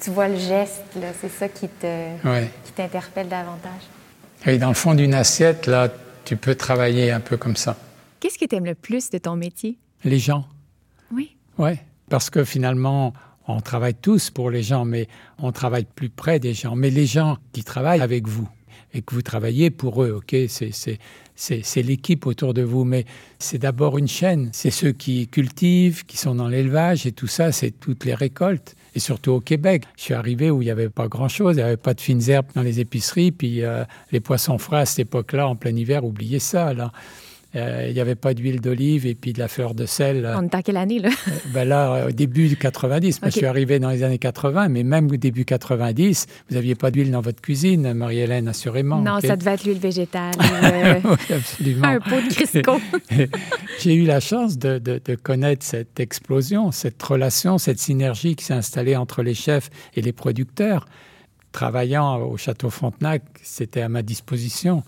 Tu 0.00 0.10
vois 0.10 0.28
le 0.28 0.36
geste, 0.36 0.84
c'est 1.20 1.30
ça 1.30 1.48
qui, 1.48 1.68
te, 1.68 2.16
qui 2.64 2.72
t'interpelle 2.72 3.28
davantage. 3.28 3.82
Et 4.46 4.58
dans 4.58 4.68
le 4.68 4.74
fond 4.74 4.94
d'une 4.94 5.14
assiette, 5.14 5.66
là, 5.66 5.88
tu 6.24 6.36
peux 6.36 6.54
travailler 6.54 7.10
un 7.10 7.20
peu 7.20 7.36
comme 7.36 7.56
ça. 7.56 7.76
Qu'est-ce 8.20 8.38
que 8.38 8.44
tu 8.44 8.56
aimes 8.56 8.64
le 8.64 8.74
plus 8.74 9.10
de 9.10 9.18
ton 9.18 9.36
métier? 9.36 9.78
Les 10.04 10.18
gens. 10.18 10.46
Oui. 11.12 11.36
Oui, 11.58 11.72
parce 12.08 12.30
que 12.30 12.44
finalement, 12.44 13.12
on 13.48 13.60
travaille 13.60 13.94
tous 13.94 14.30
pour 14.30 14.50
les 14.50 14.62
gens, 14.62 14.84
mais 14.84 15.08
on 15.38 15.52
travaille 15.52 15.84
plus 15.84 16.10
près 16.10 16.38
des 16.38 16.54
gens. 16.54 16.76
Mais 16.76 16.90
les 16.90 17.06
gens 17.06 17.38
qui 17.52 17.64
travaillent 17.64 18.00
avec 18.02 18.28
vous 18.28 18.48
et 18.92 19.02
que 19.02 19.14
vous 19.14 19.22
travaillez 19.22 19.70
pour 19.70 20.02
eux, 20.04 20.12
ok, 20.12 20.36
c'est 20.48 20.98
c'est 21.38 21.82
l'équipe 21.82 22.26
autour 22.26 22.52
de 22.52 22.62
vous, 22.62 22.84
mais 22.84 23.04
c'est 23.38 23.58
d'abord 23.58 23.96
une 23.96 24.08
chaîne. 24.08 24.50
C'est 24.52 24.70
ceux 24.70 24.90
qui 24.90 25.28
cultivent, 25.28 26.04
qui 26.04 26.16
sont 26.16 26.34
dans 26.34 26.48
l'élevage 26.48 27.06
et 27.06 27.12
tout 27.12 27.28
ça, 27.28 27.52
c'est 27.52 27.70
toutes 27.70 28.04
les 28.04 28.14
récoltes. 28.14 28.74
Et 28.94 29.00
surtout 29.00 29.32
au 29.32 29.40
Québec. 29.40 29.84
Je 29.96 30.02
suis 30.02 30.14
arrivé 30.14 30.50
où 30.50 30.62
il 30.62 30.64
n'y 30.64 30.70
avait 30.70 30.88
pas 30.88 31.06
grand-chose, 31.06 31.54
il 31.54 31.58
n'y 31.58 31.62
avait 31.62 31.76
pas 31.76 31.94
de 31.94 32.00
fines 32.00 32.28
herbes 32.28 32.46
dans 32.54 32.62
les 32.62 32.80
épiceries, 32.80 33.30
puis 33.30 33.62
euh, 33.62 33.84
les 34.10 34.18
poissons 34.18 34.58
frais 34.58 34.78
à 34.78 34.86
cette 34.86 35.00
époque-là, 35.00 35.46
en 35.46 35.54
plein 35.54 35.76
hiver, 35.76 36.04
oubliez 36.04 36.40
ça. 36.40 36.72
Euh, 37.56 37.86
il 37.88 37.94
n'y 37.94 38.00
avait 38.00 38.14
pas 38.14 38.34
d'huile 38.34 38.60
d'olive 38.60 39.06
et 39.06 39.14
puis 39.14 39.32
de 39.32 39.38
la 39.38 39.48
fleur 39.48 39.74
de 39.74 39.86
sel. 39.86 40.30
On 40.36 40.42
est 40.42 40.54
en 40.54 40.60
quelle 40.60 40.76
année, 40.76 40.98
là? 40.98 41.08
Euh, 41.08 41.30
ben 41.54 41.66
là, 41.66 42.06
au 42.08 42.10
début 42.10 42.46
du 42.46 42.58
90. 42.58 43.22
Moi, 43.22 43.30
je 43.30 43.36
suis 43.36 43.46
arrivé 43.46 43.78
dans 43.78 43.88
les 43.88 44.02
années 44.02 44.18
80, 44.18 44.68
mais 44.68 44.82
même 44.82 45.10
au 45.10 45.16
début 45.16 45.46
90, 45.46 46.26
vous 46.48 46.54
n'aviez 46.54 46.74
pas 46.74 46.90
d'huile 46.90 47.10
dans 47.10 47.22
votre 47.22 47.40
cuisine, 47.40 47.94
Marie-Hélène, 47.94 48.48
assurément. 48.48 49.00
Non, 49.00 49.20
ça 49.20 49.36
devait 49.36 49.52
être 49.52 49.64
l'huile 49.64 49.78
végétale. 49.78 50.34
Euh, 50.68 51.00
oui, 51.04 51.34
absolument. 51.34 51.86
Un 51.86 52.00
pot 52.00 52.20
de 52.20 52.32
Crisco. 52.32 52.80
J'ai 53.80 53.94
eu 53.94 54.04
la 54.04 54.20
chance 54.20 54.58
de, 54.58 54.78
de, 54.78 55.00
de, 55.02 55.14
connaître 55.14 55.64
cette 55.64 56.00
explosion, 56.00 56.72
cette 56.72 57.00
relation, 57.02 57.58
cette 57.58 57.78
synergie 57.78 58.34
qui 58.34 58.44
s'est 58.44 58.54
installée 58.54 58.96
entre 58.96 59.22
les 59.22 59.34
chefs 59.34 59.70
et 59.94 60.02
les 60.02 60.12
producteurs. 60.12 60.86
Travaillant 61.52 62.20
au 62.20 62.36
Château 62.36 62.70
Frontenac, 62.70 63.22
c'était 63.42 63.82
à 63.82 63.88
ma 63.88 64.02
disposition. 64.02 64.82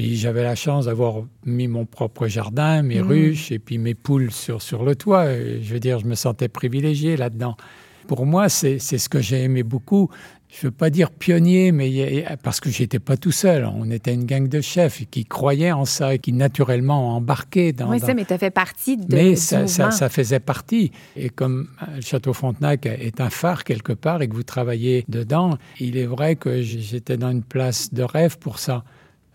Puis 0.00 0.16
j'avais 0.16 0.42
la 0.42 0.54
chance 0.54 0.86
d'avoir 0.86 1.24
mis 1.44 1.68
mon 1.68 1.84
propre 1.84 2.26
jardin, 2.26 2.80
mes 2.80 3.02
mmh. 3.02 3.06
ruches 3.06 3.52
et 3.52 3.58
puis 3.58 3.76
mes 3.76 3.92
poules 3.92 4.30
sur, 4.30 4.62
sur 4.62 4.82
le 4.82 4.96
toit. 4.96 5.26
je 5.26 5.74
veux 5.74 5.78
dire, 5.78 5.98
je 5.98 6.06
me 6.06 6.14
sentais 6.14 6.48
privilégié 6.48 7.18
là-dedans. 7.18 7.54
Pour 8.08 8.24
moi, 8.24 8.48
c'est 8.48 8.78
ce 8.78 9.08
que 9.10 9.20
j'ai 9.20 9.42
aimé 9.42 9.62
beaucoup. 9.62 10.08
Je 10.48 10.56
ne 10.56 10.62
veux 10.62 10.70
pas 10.70 10.88
dire 10.88 11.10
pionnier, 11.10 11.70
mais 11.70 12.24
parce 12.42 12.60
que 12.60 12.70
j'étais 12.70 12.98
pas 12.98 13.18
tout 13.18 13.30
seul. 13.30 13.66
On 13.66 13.90
était 13.90 14.14
une 14.14 14.24
gang 14.24 14.48
de 14.48 14.62
chefs 14.62 15.04
qui 15.10 15.26
croyaient 15.26 15.72
en 15.72 15.84
ça 15.84 16.14
et 16.14 16.18
qui 16.18 16.32
naturellement 16.32 17.16
embarquaient 17.16 17.74
dans. 17.74 17.90
Oui, 17.90 18.00
ça, 18.00 18.14
mais 18.14 18.24
tu 18.24 18.38
fait 18.38 18.50
partie 18.50 18.96
de. 18.96 19.14
Mais 19.14 19.36
ça, 19.36 19.66
ça, 19.66 19.90
ça, 19.90 20.08
faisait 20.08 20.40
partie. 20.40 20.92
Et 21.14 21.28
comme 21.28 21.68
le 21.94 22.00
Château 22.00 22.32
Frontenac 22.32 22.86
est 22.86 23.20
un 23.20 23.28
phare 23.28 23.64
quelque 23.64 23.92
part 23.92 24.22
et 24.22 24.28
que 24.28 24.34
vous 24.34 24.44
travaillez 24.44 25.04
dedans, 25.08 25.58
il 25.78 25.98
est 25.98 26.06
vrai 26.06 26.36
que 26.36 26.62
j'étais 26.62 27.18
dans 27.18 27.30
une 27.30 27.42
place 27.42 27.92
de 27.92 28.02
rêve 28.02 28.38
pour 28.38 28.60
ça. 28.60 28.82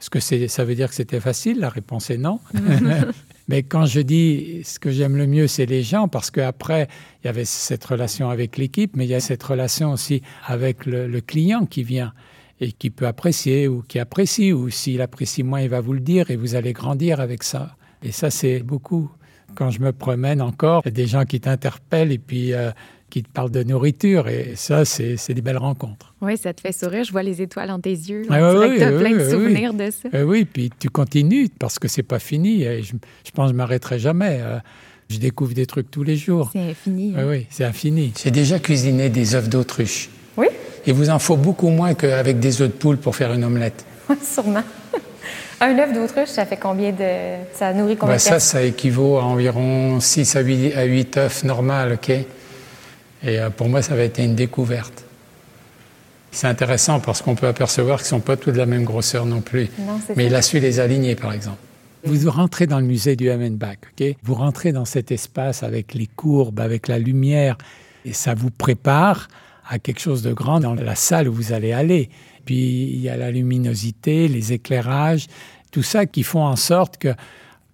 Est-ce 0.05 0.09
que 0.09 0.47
ça 0.47 0.63
veut 0.65 0.75
dire 0.75 0.89
que 0.89 0.95
c'était 0.95 1.19
facile? 1.19 1.59
La 1.59 1.69
réponse 1.69 2.12
est 2.12 2.17
non. 2.17 2.39
Mais 3.47 3.63
quand 3.63 3.85
je 3.85 4.01
dis 4.01 4.62
ce 4.63 4.79
que 4.79 4.91
j'aime 4.91 5.17
le 5.17 5.27
mieux, 5.27 5.47
c'est 5.47 5.65
les 5.65 5.83
gens, 5.83 6.07
parce 6.07 6.31
qu'après, 6.31 6.88
il 7.24 7.27
y 7.27 7.29
avait 7.29 7.45
cette 7.45 7.83
relation 7.83 8.29
avec 8.29 8.57
l'équipe, 8.57 8.95
mais 8.95 9.05
il 9.05 9.09
y 9.09 9.15
a 9.15 9.19
cette 9.19 9.43
relation 9.43 9.91
aussi 9.91 10.24
avec 10.45 10.85
le, 10.88 11.19
client 11.21 11.67
qui 11.67 11.83
vient 11.83 12.13
et 12.59 12.71
qui 12.71 12.89
peut 12.89 13.05
apprécier 13.05 13.67
ou 13.67 13.83
qui 13.88 14.00
apprécie, 14.00 14.51
ou 14.51 14.69
s'il 14.69 15.01
apprécie 15.01 15.43
moins, 15.43 15.62
il 15.62 15.69
va 15.69 15.79
vous 15.79 15.93
le 15.93 16.00
dire 16.00 16.31
et 16.31 16.35
vous 16.35 16.55
allez 16.55 16.74
grandir 16.74 17.19
avec 17.19 17.43
ça. 17.43 17.75
Et 18.01 18.12
ça, 18.12 18.31
c'est 18.31 18.59
beaucoup 18.59 19.12
quand 19.53 19.69
je 19.69 19.79
me 19.79 19.91
promène 19.91 20.41
encore, 20.41 20.81
il 20.85 20.87
y 20.87 20.89
a 20.89 20.91
des 20.91 21.07
gens 21.07 21.25
qui 21.25 21.39
t'interpellent 21.39 22.11
et 22.11 22.17
puis 22.17 22.53
euh, 22.53 22.71
qui 23.09 23.23
te 23.23 23.29
parlent 23.29 23.51
de 23.51 23.63
nourriture. 23.63 24.27
Et 24.27 24.53
ça, 24.55 24.85
c'est 24.85 25.33
des 25.33 25.41
belles 25.41 25.57
rencontres. 25.57 26.13
Oui, 26.21 26.37
ça 26.37 26.53
te 26.53 26.61
fait 26.61 26.71
sourire. 26.71 27.03
Je 27.03 27.11
vois 27.11 27.23
les 27.23 27.41
étoiles 27.41 27.67
dans 27.69 27.79
tes 27.79 27.91
yeux. 27.91 28.23
Ah, 28.29 28.53
oui, 28.53 28.77
tu 28.77 28.83
as 28.83 28.91
plein 28.91 29.11
de 29.11 29.29
souvenirs 29.29 29.73
de 29.73 29.89
ça. 29.91 30.09
Eh 30.11 30.23
oui, 30.23 30.45
puis 30.45 30.71
tu 30.77 30.89
continues 30.89 31.49
parce 31.59 31.79
que 31.79 31.87
c'est 31.87 32.03
pas 32.03 32.19
fini. 32.19 32.63
Et 32.63 32.83
je, 32.83 32.95
je 33.25 33.31
pense 33.31 33.47
que 33.47 33.53
je 33.53 33.57
m'arrêterai 33.57 33.99
jamais. 33.99 34.39
Euh, 34.41 34.57
je 35.09 35.17
découvre 35.19 35.53
des 35.53 35.65
trucs 35.65 35.91
tous 35.91 36.03
les 36.03 36.15
jours. 36.15 36.49
C'est 36.51 36.59
infini. 36.59 37.13
Oui, 37.15 37.23
oui 37.23 37.47
c'est 37.49 37.63
infini. 37.63 38.11
J'ai 38.21 38.31
déjà 38.31 38.59
cuisiné 38.59 39.09
des 39.09 39.35
œufs 39.35 39.49
d'autruche. 39.49 40.09
Oui? 40.37 40.47
Il 40.87 40.93
vous 40.93 41.09
en 41.09 41.19
faut 41.19 41.37
beaucoup 41.37 41.69
moins 41.69 41.93
qu'avec 41.93 42.39
des 42.39 42.61
œufs 42.61 42.69
de 42.69 42.73
poule 42.73 42.97
pour 42.97 43.15
faire 43.15 43.33
une 43.33 43.43
omelette. 43.43 43.85
Oui, 44.07 44.17
sûrement. 44.21 44.61
Un 45.62 45.79
œuf 45.79 45.93
d'autruche, 45.93 46.29
ça 46.29 46.45
fait 46.45 46.57
combien 46.57 46.91
de. 46.91 47.38
Ça 47.53 47.74
nourrit 47.74 47.95
combien 47.95 48.15
ben, 48.15 48.19
Ça, 48.19 48.39
ça 48.39 48.62
équivaut 48.62 49.17
à 49.17 49.24
environ 49.24 50.00
6 50.00 50.35
à 50.35 50.41
8, 50.41 50.74
à 50.75 50.83
8 50.83 51.17
œufs 51.17 51.43
normaux, 51.43 51.93
OK? 51.93 52.09
Et 52.09 52.25
euh, 53.25 53.50
pour 53.50 53.69
moi, 53.69 53.81
ça 53.81 53.95
va 53.95 54.03
être 54.03 54.19
une 54.19 54.35
découverte. 54.35 55.05
C'est 56.31 56.47
intéressant 56.47 57.00
parce 57.00 57.21
qu'on 57.21 57.35
peut 57.35 57.47
apercevoir 57.47 58.00
qu'ils 58.00 58.07
ne 58.07 58.09
sont 58.09 58.19
pas 58.19 58.35
tous 58.35 58.51
de 58.51 58.57
la 58.57 58.65
même 58.65 58.83
grosseur 58.83 59.25
non 59.25 59.39
plus. 59.39 59.69
Non, 59.79 60.00
Mais 60.17 60.25
il 60.25 60.35
a 60.35 60.41
su 60.41 60.59
les 60.59 60.81
aligner, 60.81 61.15
par 61.15 61.31
exemple. 61.31 61.57
Vous 62.03 62.29
rentrez 62.29 62.67
dans 62.67 62.79
le 62.79 62.85
musée 62.85 63.15
du 63.15 63.29
Hamenbach, 63.29 63.77
OK? 63.97 64.15
Vous 64.24 64.35
rentrez 64.35 64.74
dans 64.74 64.85
cet 64.85 65.12
espace 65.12 65.63
avec 65.63 65.93
les 65.93 66.07
courbes, 66.07 66.59
avec 66.59 66.88
la 66.88 67.00
lumière, 67.00 67.57
et 68.03 68.13
ça 68.13 68.35
vous 68.35 68.51
prépare 68.51 69.29
à 69.67 69.79
quelque 69.79 70.00
chose 70.00 70.21
de 70.21 70.33
grand 70.33 70.59
dans 70.59 70.75
la 70.75 70.95
salle 70.95 71.27
où 71.27 71.33
vous 71.33 71.53
allez 71.53 71.71
aller. 71.71 72.09
Puis 72.45 72.83
il 72.83 73.01
y 73.01 73.09
a 73.09 73.17
la 73.17 73.31
luminosité, 73.31 74.27
les 74.27 74.53
éclairages, 74.53 75.27
tout 75.71 75.83
ça 75.83 76.05
qui 76.05 76.23
font 76.23 76.43
en 76.43 76.55
sorte 76.55 76.97
que 76.97 77.13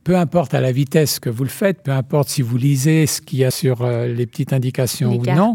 peu 0.03 0.17
importe 0.17 0.53
à 0.53 0.61
la 0.61 0.71
vitesse 0.71 1.19
que 1.19 1.29
vous 1.29 1.43
le 1.43 1.49
faites, 1.49 1.83
peu 1.83 1.91
importe 1.91 2.29
si 2.29 2.41
vous 2.41 2.57
lisez 2.57 3.05
ce 3.05 3.21
qu'il 3.21 3.39
y 3.39 3.45
a 3.45 3.51
sur 3.51 3.83
euh, 3.83 4.07
les 4.07 4.25
petites 4.25 4.53
indications 4.53 5.15
ou 5.15 5.23
non, 5.23 5.53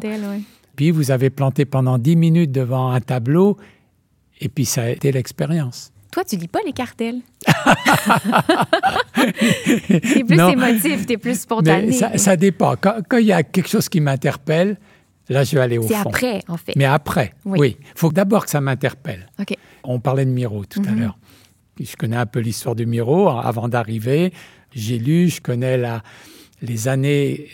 puis 0.77 0.91
vous 0.91 1.11
avez 1.11 1.31
planté 1.31 1.65
pendant 1.65 1.99
10 1.99 2.17
minutes 2.17 2.53
devant 2.53 2.91
un 2.91 3.01
tableau 3.01 3.57
et 4.41 4.49
puis 4.49 4.65
ça 4.65 4.83
a 4.83 4.91
été 4.91 5.11
l'expérience. 5.11 5.91
Toi, 6.13 6.25
tu 6.25 6.37
lis 6.37 6.49
pas 6.49 6.61
les 6.65 6.73
cartels? 6.73 7.21
t'es 9.89 10.25
plus 10.25 10.41
émotif, 10.41 11.07
t'es 11.07 11.17
plus 11.19 11.41
spontané. 11.41 11.93
ça, 11.93 12.17
ça, 12.17 12.37
dépend. 12.37 12.75
Quand 12.77 13.19
il 13.19 13.27
y 13.27 13.33
a 13.33 13.43
quelque 13.43 13.69
chose 13.69 13.89
qui 13.89 14.01
m'interpelle, 14.01 14.79
Là, 15.29 15.45
je 15.45 15.57
vais 15.57 15.61
aller 15.61 15.79
au 15.79 15.83
fond. 15.83 15.89
C'est 15.89 15.97
après, 15.97 16.43
en 16.49 16.57
fait. 16.57 16.77
Mais 16.77 16.85
après, 16.85 17.35
oui. 17.45 17.77
Il 17.81 17.99
faut 17.99 18.13
d'abord 18.13 18.45
que 18.45 18.51
ça 18.51 18.61
m'interpelle. 18.61 19.29
On 19.85 20.01
parlait 20.01 20.25
de 20.25 20.31
Miro 20.31 20.65
tout 20.65 20.83
à 20.87 20.91
mhm. 20.91 21.01
l'heure. 21.01 21.19
Je 21.81 21.97
connais 21.97 22.17
un 22.17 22.27
peu 22.27 22.41
l'histoire 22.41 22.75
du 22.75 22.87
Miro 22.87 23.29
avant 23.29 23.69
d'arriver. 23.69 24.33
J'ai 24.75 24.99
lu, 24.99 25.29
je 25.29 25.41
connais 25.41 25.77
la, 25.77 26.03
les 26.63 26.89
années 26.89 27.49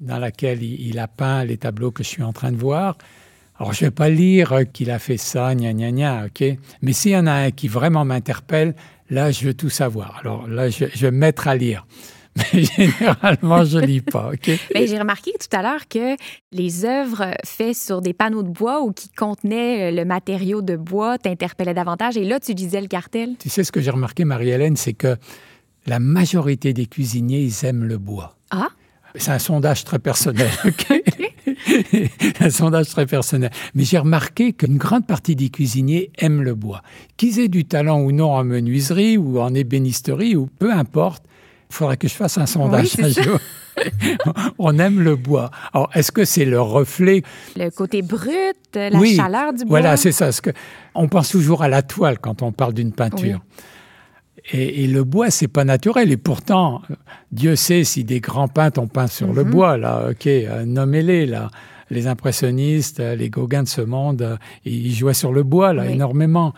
dans 0.00 0.18
lesquelles 0.18 0.62
il, 0.62 0.98
a 0.98 1.08
peint 1.08 1.44
les 1.44 1.56
tableaux 1.56 1.90
que 1.90 2.02
je 2.02 2.08
suis 2.08 2.22
en 2.22 2.32
train 2.32 2.52
de 2.52 2.56
voir. 2.56 2.98
Alors, 3.58 3.72
je 3.72 3.84
ne 3.84 3.90
vais 3.90 3.94
pas 3.94 4.08
lire 4.08 4.54
qu'il 4.72 4.90
a 4.90 4.98
fait 4.98 5.18
ça, 5.18 5.54
gna 5.54 5.72
gna 5.72 5.92
gna, 5.92 6.26
ok 6.26 6.44
Mais 6.82 6.92
s'il 6.92 7.12
y 7.12 7.16
en 7.16 7.26
a 7.26 7.32
un 7.32 7.50
qui 7.50 7.68
vraiment 7.68 8.04
m'interpelle, 8.04 8.74
là, 9.10 9.30
je 9.30 9.46
veux 9.46 9.54
tout 9.54 9.68
savoir. 9.68 10.18
Alors 10.20 10.48
là, 10.48 10.70
je, 10.70 10.86
je 10.92 11.00
vais 11.02 11.10
me 11.10 11.18
mettre 11.18 11.46
à 11.46 11.54
lire. 11.54 11.86
Mais 12.52 12.64
généralement, 12.64 13.64
je 13.64 13.78
lis 13.78 14.00
pas. 14.00 14.30
Ben, 14.74 14.86
j'ai 14.86 14.98
remarqué 14.98 15.32
tout 15.32 15.56
à 15.56 15.62
l'heure 15.62 15.88
que 15.88 16.16
les 16.52 16.84
œuvres 16.84 17.34
faites 17.44 17.76
sur 17.76 18.00
des 18.00 18.12
panneaux 18.12 18.42
de 18.42 18.48
bois 18.48 18.82
ou 18.82 18.92
qui 18.92 19.08
contenaient 19.10 19.90
euh, 19.90 19.96
le 19.96 20.04
matériau 20.04 20.62
de 20.62 20.76
bois 20.76 21.18
t'interpellaient 21.18 21.74
davantage. 21.74 22.16
Et 22.16 22.24
là, 22.24 22.38
tu 22.40 22.52
lisais 22.52 22.80
le 22.80 22.86
cartel. 22.86 23.34
Tu 23.38 23.48
sais 23.48 23.64
ce 23.64 23.72
que 23.72 23.80
j'ai 23.80 23.90
remarqué, 23.90 24.24
Marie-Hélène, 24.24 24.76
c'est 24.76 24.92
que 24.92 25.16
la 25.86 25.98
majorité 25.98 26.72
des 26.72 26.86
cuisiniers, 26.86 27.40
ils 27.40 27.64
aiment 27.64 27.84
le 27.84 27.98
bois. 27.98 28.36
Ah? 28.50 28.68
C'est 29.16 29.32
un 29.32 29.40
sondage 29.40 29.84
très 29.84 29.98
personnel, 29.98 30.50
un 32.40 32.50
sondage 32.50 32.90
très 32.90 33.06
personnel. 33.06 33.50
Mais 33.74 33.82
j'ai 33.82 33.98
remarqué 33.98 34.52
qu'une 34.52 34.76
grande 34.76 35.04
partie 35.04 35.34
des 35.34 35.48
cuisiniers 35.48 36.12
aiment 36.18 36.42
le 36.42 36.54
bois. 36.54 36.82
Qu'ils 37.16 37.40
aient 37.40 37.48
du 37.48 37.64
talent 37.64 38.00
ou 38.00 38.12
non 38.12 38.30
en 38.30 38.44
menuiserie 38.44 39.16
ou 39.16 39.40
en 39.40 39.52
ébénisterie 39.52 40.36
ou 40.36 40.46
peu 40.46 40.72
importe, 40.72 41.24
il 41.70 41.74
faudrait 41.74 41.96
que 41.96 42.08
je 42.08 42.14
fasse 42.14 42.36
un 42.38 42.46
sondage 42.46 42.96
on 44.58 44.78
aime 44.78 45.00
le 45.00 45.16
bois. 45.16 45.50
Alors, 45.72 45.90
est-ce 45.94 46.12
que 46.12 46.24
c'est 46.24 46.44
le 46.44 46.60
reflet? 46.60 47.22
Le 47.56 47.70
côté 47.70 48.02
brut, 48.02 48.56
la 48.74 48.90
chaleur 48.90 49.52
du 49.52 49.64
bois? 49.64 49.80
Voilà, 49.80 49.96
c'est 49.96 50.12
ça. 50.12 50.30
Que 50.32 50.50
on 50.94 51.08
pense 51.08 51.30
toujours 51.30 51.62
à 51.62 51.68
la 51.68 51.82
toile 51.82 52.18
quand 52.18 52.42
on 52.42 52.52
parle 52.52 52.74
d'une 52.74 52.92
peinture. 52.92 53.40
Et, 54.52 54.86
le 54.86 55.04
bois, 55.04 55.30
c'est 55.30 55.48
pas 55.48 55.64
naturel. 55.64 56.10
Et 56.10 56.16
pourtant, 56.16 56.82
Dieu 57.30 57.56
sait 57.56 57.84
si 57.84 58.04
des 58.04 58.20
grands 58.20 58.48
peintres 58.48 58.80
ont 58.80 58.88
peint 58.88 59.06
sur 59.06 59.32
le 59.32 59.44
mhm. 59.44 59.50
bois. 59.50 59.76
Là, 59.76 60.08
ok, 60.10 60.26
euh, 60.26 60.64
nommez-les 60.64 61.26
là. 61.26 61.50
Les 61.90 62.06
impressionnistes, 62.06 63.00
les 63.00 63.30
Gauguins 63.30 63.64
de 63.64 63.68
ce 63.68 63.80
monde, 63.80 64.22
euh, 64.22 64.36
ils 64.64 64.94
jouaient 64.94 65.12
sur 65.12 65.32
le 65.32 65.42
bois 65.42 65.72
là 65.72 65.86
énormément 65.86 66.54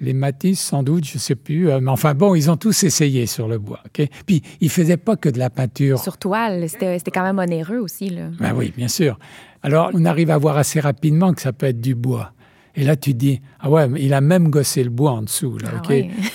les 0.00 0.12
Matisse, 0.12 0.60
sans 0.60 0.82
doute, 0.82 1.04
je 1.04 1.14
ne 1.14 1.18
sais 1.18 1.34
plus. 1.34 1.70
Euh, 1.70 1.80
mais 1.80 1.90
enfin 1.90 2.14
bon, 2.14 2.34
ils 2.34 2.50
ont 2.50 2.56
tous 2.56 2.84
essayé 2.84 3.26
sur 3.26 3.48
le 3.48 3.58
bois. 3.58 3.80
Puis, 3.92 4.42
ils 4.60 4.66
ne 4.66 4.70
faisaient 4.70 4.96
pas 4.96 5.16
que 5.16 5.28
de 5.28 5.38
la 5.38 5.50
peinture. 5.50 5.98
Sur 5.98 6.18
toile, 6.18 6.68
c'était 6.68 6.98
quand 7.12 7.22
même 7.22 7.38
onéreux 7.38 7.78
aussi. 7.78 8.10
Là. 8.10 8.28
Ben 8.38 8.52
oui, 8.54 8.72
bien 8.76 8.88
sûr. 8.88 9.18
Alors, 9.62 9.90
on 9.94 10.04
arrive 10.04 10.30
à 10.30 10.38
voir 10.38 10.56
assez 10.56 10.80
rapidement 10.80 11.32
que 11.32 11.40
ça 11.42 11.52
peut 11.52 11.66
être 11.66 11.80
du 11.80 11.94
bois. 11.94 12.32
Et 12.76 12.84
là, 12.84 12.94
tu 12.94 13.14
dis, 13.14 13.40
ah 13.58 13.70
ouais, 13.70 13.88
il 13.98 14.12
a 14.12 14.20
même 14.20 14.50
gossé 14.50 14.84
le 14.84 14.90
bois 14.90 15.12
en 15.12 15.22
dessous. 15.22 15.56
Là, 15.58 15.82
ah 15.82 15.94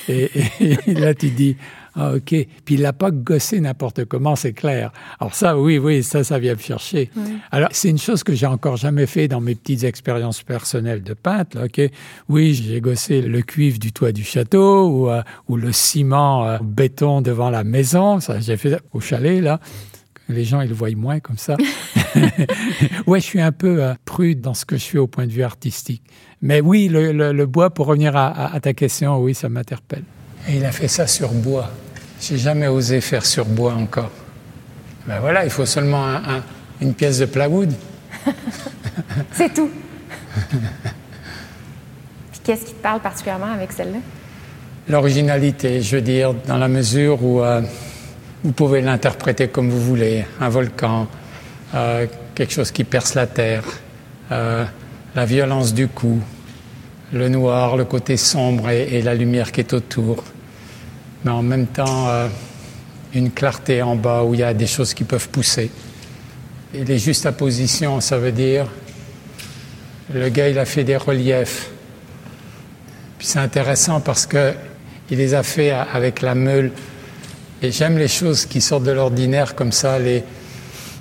et, 0.10 0.30
là, 0.88 1.14
tu 1.14 1.30
dis, 1.30 1.56
ah, 1.96 2.14
OK. 2.16 2.30
Puis 2.66 2.76
il 2.76 2.82
l'a 2.82 2.94
pas 2.94 3.12
gossé 3.12 3.60
n'importe 3.60 4.06
comment, 4.06 4.36
c'est 4.36 4.54
clair. 4.54 4.92
Alors 5.20 5.36
ça, 5.36 5.58
oui, 5.58 5.78
oui, 5.78 6.04
ça, 6.04 6.24
ça 6.24 6.40
vient 6.40 6.54
me 6.54 6.60
chercher. 6.60 7.10
Alors, 7.52 7.70
c'est 7.72 7.90
une 7.90 7.98
chose 7.98 8.24
que 8.24 8.34
j'ai 8.34 8.46
encore 8.46 8.78
jamais 8.78 9.06
fait 9.06 9.28
dans 9.28 9.42
mes 9.42 9.56
petites 9.56 9.84
expériences 9.84 10.42
personnelles 10.44 11.04
de 11.04 11.14
peintre. 11.14 11.58
Là, 11.58 11.66
OK. 11.66 11.82
Oui, 12.30 12.54
j'ai 12.54 12.80
gossé 12.80 13.22
le 13.22 13.42
cuivre 13.42 13.78
du 13.78 13.92
toit 13.92 14.12
du 14.12 14.24
château 14.24 14.88
ou, 14.88 15.10
euh, 15.10 15.22
ou 15.50 15.58
le 15.58 15.72
ciment 15.72 16.48
euh, 16.48 16.58
béton 16.64 17.22
devant 17.22 17.50
la 17.50 17.64
maison. 17.64 18.20
Ça, 18.20 18.40
j'ai 18.40 18.58
fait 18.58 18.80
au 18.94 19.00
chalet, 19.00 19.42
là. 19.42 19.60
Les 20.30 20.46
gens, 20.46 20.62
ils 20.62 20.70
le 20.70 20.76
voient 20.76 20.96
moins 20.96 21.20
comme 21.20 21.38
ça. 21.38 21.58
ouais, 23.06 23.20
je 23.20 23.26
suis 23.26 23.42
un 23.42 23.52
peu 23.52 23.84
euh, 23.84 23.94
prude 24.06 24.40
dans 24.40 24.54
ce 24.54 24.64
que 24.64 24.78
je 24.78 24.86
fais 24.86 24.98
au 24.98 25.08
point 25.08 25.28
de 25.28 25.32
vue 25.32 25.44
artistique. 25.44 26.04
Mais 26.42 26.62
oui, 26.62 26.88
le, 26.90 27.46
bois, 27.46 27.70
pour 27.70 27.88
revenir 27.88 28.16
à 28.16 28.58
ta 28.62 28.74
question, 28.74 29.20
oui, 29.20 29.36
ça 29.36 29.50
m'interpelle. 29.50 30.04
Et 30.48 30.58
il 30.58 30.66
a 30.66 30.72
fait 30.72 30.88
ça 30.88 31.08
sur 31.08 31.32
bois. 31.32 31.70
J'ai 32.20 32.38
jamais 32.38 32.68
osé 32.68 33.02
faire 33.02 33.26
sur 33.26 33.46
bois 33.46 33.74
encore. 33.74 34.12
Ben 35.08 35.20
voilà, 35.20 35.44
il 35.44 35.50
faut 35.50 35.66
seulement 35.66 36.20
une 36.80 36.94
pièce 36.94 37.20
de 37.20 37.26
plywood. 37.26 37.74
C'est 39.34 39.54
tout. 39.54 39.70
Puis 42.32 42.42
qu'est-ce 42.44 42.66
qui 42.66 42.74
te 42.74 42.82
parle 42.82 43.02
particulièrement 43.02 43.52
avec 43.52 43.72
celle-là? 43.72 44.00
L'originalité, 44.88 45.82
je 45.82 45.96
veux 45.96 46.02
dire, 46.02 46.34
dans 46.34 46.58
la 46.58 46.68
mesure 46.68 47.24
où 47.24 47.42
euh, 47.42 47.62
vous 48.44 48.52
pouvez 48.52 48.82
l'interpréter 48.82 49.48
comme 49.48 49.70
vous 49.70 49.82
voulez. 49.82 50.26
Un 50.40 50.50
volcan, 50.50 51.08
euh, 51.76 52.08
quelque 52.36 52.54
chose 52.54 52.72
qui 52.72 52.84
perce 52.84 53.14
la 53.14 53.28
terre, 53.28 53.64
euh, 54.32 54.66
la 55.16 55.26
violence 55.26 55.74
du 55.74 55.88
coup, 55.88 56.20
le 57.14 57.30
noir, 57.30 57.78
le 57.78 57.86
côté 57.86 58.18
sombre 58.18 58.70
et, 58.70 59.02
la 59.02 59.14
lumière 59.14 59.52
qui 59.52 59.62
est 59.62 59.74
autour. 59.74 60.24
Mais 61.24 61.32
en 61.32 61.44
même 61.44 61.68
temps, 61.68 62.08
euh, 62.08 62.28
une 63.14 63.32
clarté 63.32 63.82
en 63.82 63.96
bas 63.96 64.24
où 64.24 64.34
il 64.34 64.40
y 64.40 64.44
a 64.44 64.54
des 64.54 64.68
choses 64.68 64.94
qui 64.94 65.04
peuvent 65.04 65.30
pousser. 65.30 65.70
Et 66.74 66.86
les 66.86 66.98
juxtapositions, 66.98 68.00
ça 68.00 68.18
veut 68.18 68.32
dire, 68.32 68.68
le 70.14 70.30
gars, 70.30 70.50
il 70.50 70.58
a 70.58 70.66
fait 70.66 70.84
des 70.84 70.98
reliefs. 70.98 71.70
Puis 73.18 73.28
c'est 73.28 73.40
intéressant 73.40 74.00
parce 74.00 74.26
que 74.26 74.54
il 75.10 75.18
les 75.18 75.34
a 75.34 75.44
fait 75.44 75.72
avec 75.72 76.22
la 76.22 76.36
meule. 76.36 76.72
Et 77.62 77.72
j'aime 77.72 77.98
les 77.98 78.08
choses 78.08 78.46
qui 78.46 78.62
sortent 78.62 78.86
de 78.86 78.92
l'ordinaire 78.92 79.56
comme 79.56 79.74
ça, 79.74 79.98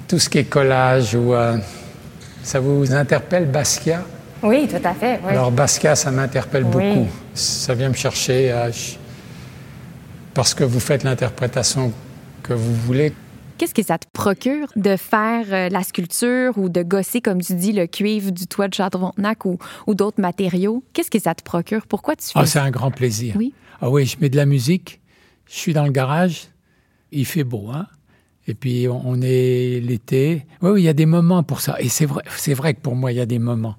tout 0.08 0.18
ce 0.18 0.28
qui 0.28 0.38
est 0.38 0.44
collage 0.44 1.14
ou 1.14 1.32
euh, 1.32 1.56
ça 2.42 2.58
vous 2.58 2.92
interpelle 2.92 3.46
Basquiat? 3.46 4.04
Oui, 4.42 4.68
tout 4.68 4.86
à 4.86 4.94
fait. 4.94 5.20
Alors, 5.26 5.50
Basquiat, 5.50 5.96
ça 5.96 6.10
m'interpelle 6.10 6.64
beaucoup. 6.64 7.06
Ça 7.34 7.74
vient 7.74 7.88
me 7.88 7.94
chercher 7.94 8.52
parce 10.34 10.54
que 10.54 10.64
vous 10.64 10.80
faites 10.80 11.04
l'interprétation 11.04 11.92
que 12.42 12.54
vous 12.54 12.74
voulez. 12.74 13.12
Qu'est-ce 13.58 13.74
que 13.74 13.82
ça 13.82 13.98
te 13.98 14.06
procure 14.10 14.68
de 14.74 14.96
faire 14.96 15.44
euh, 15.50 15.68
la 15.68 15.82
sculpture 15.82 16.56
ou 16.56 16.70
de 16.70 16.82
gosser, 16.82 17.20
comme 17.20 17.42
tu 17.42 17.54
dis, 17.54 17.72
le 17.72 17.86
cuivre 17.86 18.30
du 18.30 18.46
toit 18.46 18.68
de 18.68 18.74
Château-Frontenac 18.74 19.44
ou, 19.44 19.58
ou 19.86 19.94
d'autres 19.94 20.18
matériaux? 20.18 20.82
Qu'est-ce 20.94 21.10
que 21.10 21.18
ça 21.18 21.34
te 21.34 21.42
procure? 21.42 21.86
Pourquoi 21.86 22.16
tu 22.16 22.24
fais 22.24 22.32
ah, 22.36 22.46
C'est 22.46 22.58
un 22.58 22.70
grand 22.70 22.90
plaisir. 22.90 23.34
Oui. 23.36 23.52
Ah 23.82 23.90
oui, 23.90 24.06
je 24.06 24.16
mets 24.18 24.30
de 24.30 24.36
la 24.36 24.46
musique, 24.46 25.02
je 25.46 25.56
suis 25.56 25.74
dans 25.74 25.84
le 25.84 25.92
garage, 25.92 26.48
il 27.12 27.26
fait 27.26 27.44
beau, 27.44 27.68
hein? 27.70 27.86
Et 28.46 28.54
puis 28.54 28.88
on 28.88 29.20
est 29.20 29.80
l'été. 29.80 30.46
Oui, 30.62 30.70
oui, 30.70 30.80
il 30.80 30.84
y 30.84 30.88
a 30.88 30.94
des 30.94 31.04
moments 31.04 31.42
pour 31.42 31.60
ça. 31.60 31.76
Et 31.80 31.90
c'est 31.90 32.06
vrai, 32.06 32.22
c'est 32.38 32.54
vrai 32.54 32.72
que 32.72 32.80
pour 32.80 32.96
moi, 32.96 33.12
il 33.12 33.18
y 33.18 33.20
a 33.20 33.26
des 33.26 33.38
moments 33.38 33.76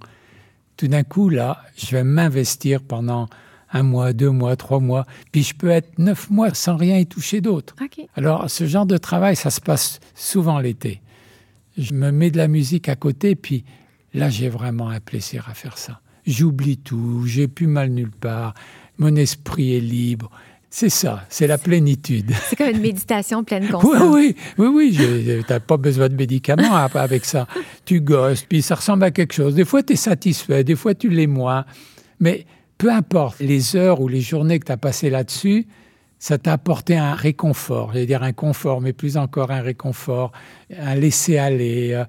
tout 0.82 0.88
d'un 0.88 1.04
coup, 1.04 1.30
là, 1.30 1.62
je 1.78 1.92
vais 1.92 2.04
m'investir 2.04 2.82
pendant 2.82 3.30
un 3.72 3.84
mois, 3.84 4.14
deux 4.14 4.32
mois, 4.32 4.56
trois 4.56 4.80
mois, 4.80 5.06
puis 5.32 5.44
je 5.44 5.54
peux 5.54 5.70
être 5.70 6.00
neuf 6.00 6.32
mois 6.32 6.56
sans 6.56 6.76
rien 6.76 6.98
y 6.98 7.06
toucher 7.06 7.40
d'autre. 7.40 7.76
Alors, 8.16 8.50
ce 8.50 8.66
genre 8.66 8.88
de 8.88 8.98
travail, 8.98 9.36
ça 9.36 9.52
se 9.52 9.62
passe 9.62 10.00
souvent 10.16 10.58
l'été. 10.58 11.04
Je 11.78 11.94
me 11.94 12.10
mets 12.10 12.32
de 12.32 12.38
la 12.38 12.48
musique 12.48 12.90
à 12.90 12.96
côté, 12.96 13.36
puis 13.36 13.64
là, 14.16 14.32
j'ai 14.32 14.50
vraiment 14.50 14.90
un 14.90 15.00
plaisir 15.00 15.48
à 15.50 15.54
faire 15.54 15.78
ça. 15.78 16.02
J'oublie 16.26 16.80
tout, 16.80 17.28
j'ai 17.28 17.48
plus 17.48 17.68
mal 17.68 17.92
nulle 17.92 18.10
part, 18.10 18.56
mon 18.98 19.16
esprit 19.16 19.76
est 19.76 19.82
libre. 19.82 20.32
C'est 20.74 20.90
ça, 20.90 21.26
c'est 21.28 21.48
la 21.48 21.58
plénitude. 21.58 22.32
C'est 22.48 22.56
comme 22.56 22.70
une 22.70 22.80
méditation 22.82 23.44
pleine 23.44 23.68
conscience. 23.68 24.02
Oui, 24.10 24.36
oui, 24.58 24.68
oui, 24.70 24.96
oui. 24.98 25.44
Tu 25.46 25.52
n'as 25.52 25.60
pas 25.60 25.76
besoin 25.76 26.08
de 26.08 26.16
médicaments 26.16 26.74
avec 26.74 27.26
ça. 27.26 27.46
Tu 27.84 28.00
gosses, 28.00 28.44
puis 28.44 28.62
ça 28.62 28.76
ressemble 28.76 29.04
à 29.04 29.12
quelque 29.12 29.34
chose. 29.34 29.54
Des 29.54 29.66
fois, 29.66 29.84
tu 29.84 29.94
es 29.94 29.96
satisfait, 29.98 30.64
des 30.64 30.78
fois, 30.78 30.96
tu 30.96 31.10
l'es 31.10 31.28
moins. 31.28 31.66
Mais 32.22 32.46
peu 32.78 32.90
importe 32.90 33.42
les 33.42 33.76
heures 33.76 34.00
ou 34.00 34.08
les 34.08 34.22
journées 34.22 34.60
que 34.60 34.66
tu 34.66 34.72
as 34.72 34.78
passées 34.78 35.10
là-dessus, 35.10 35.68
ça 36.20 36.38
t'a 36.38 36.54
apporté 36.54 36.98
un 36.98 37.16
réconfort. 37.16 37.92
J'allais 37.92 38.06
dire 38.06 38.24
un 38.24 38.32
confort, 38.32 38.80
mais 38.80 38.94
plus 38.94 39.18
encore 39.18 39.52
un 39.52 39.62
réconfort, 39.62 40.32
un 40.80 40.96
laisser-aller. 40.96 41.92
Euh, 41.96 42.06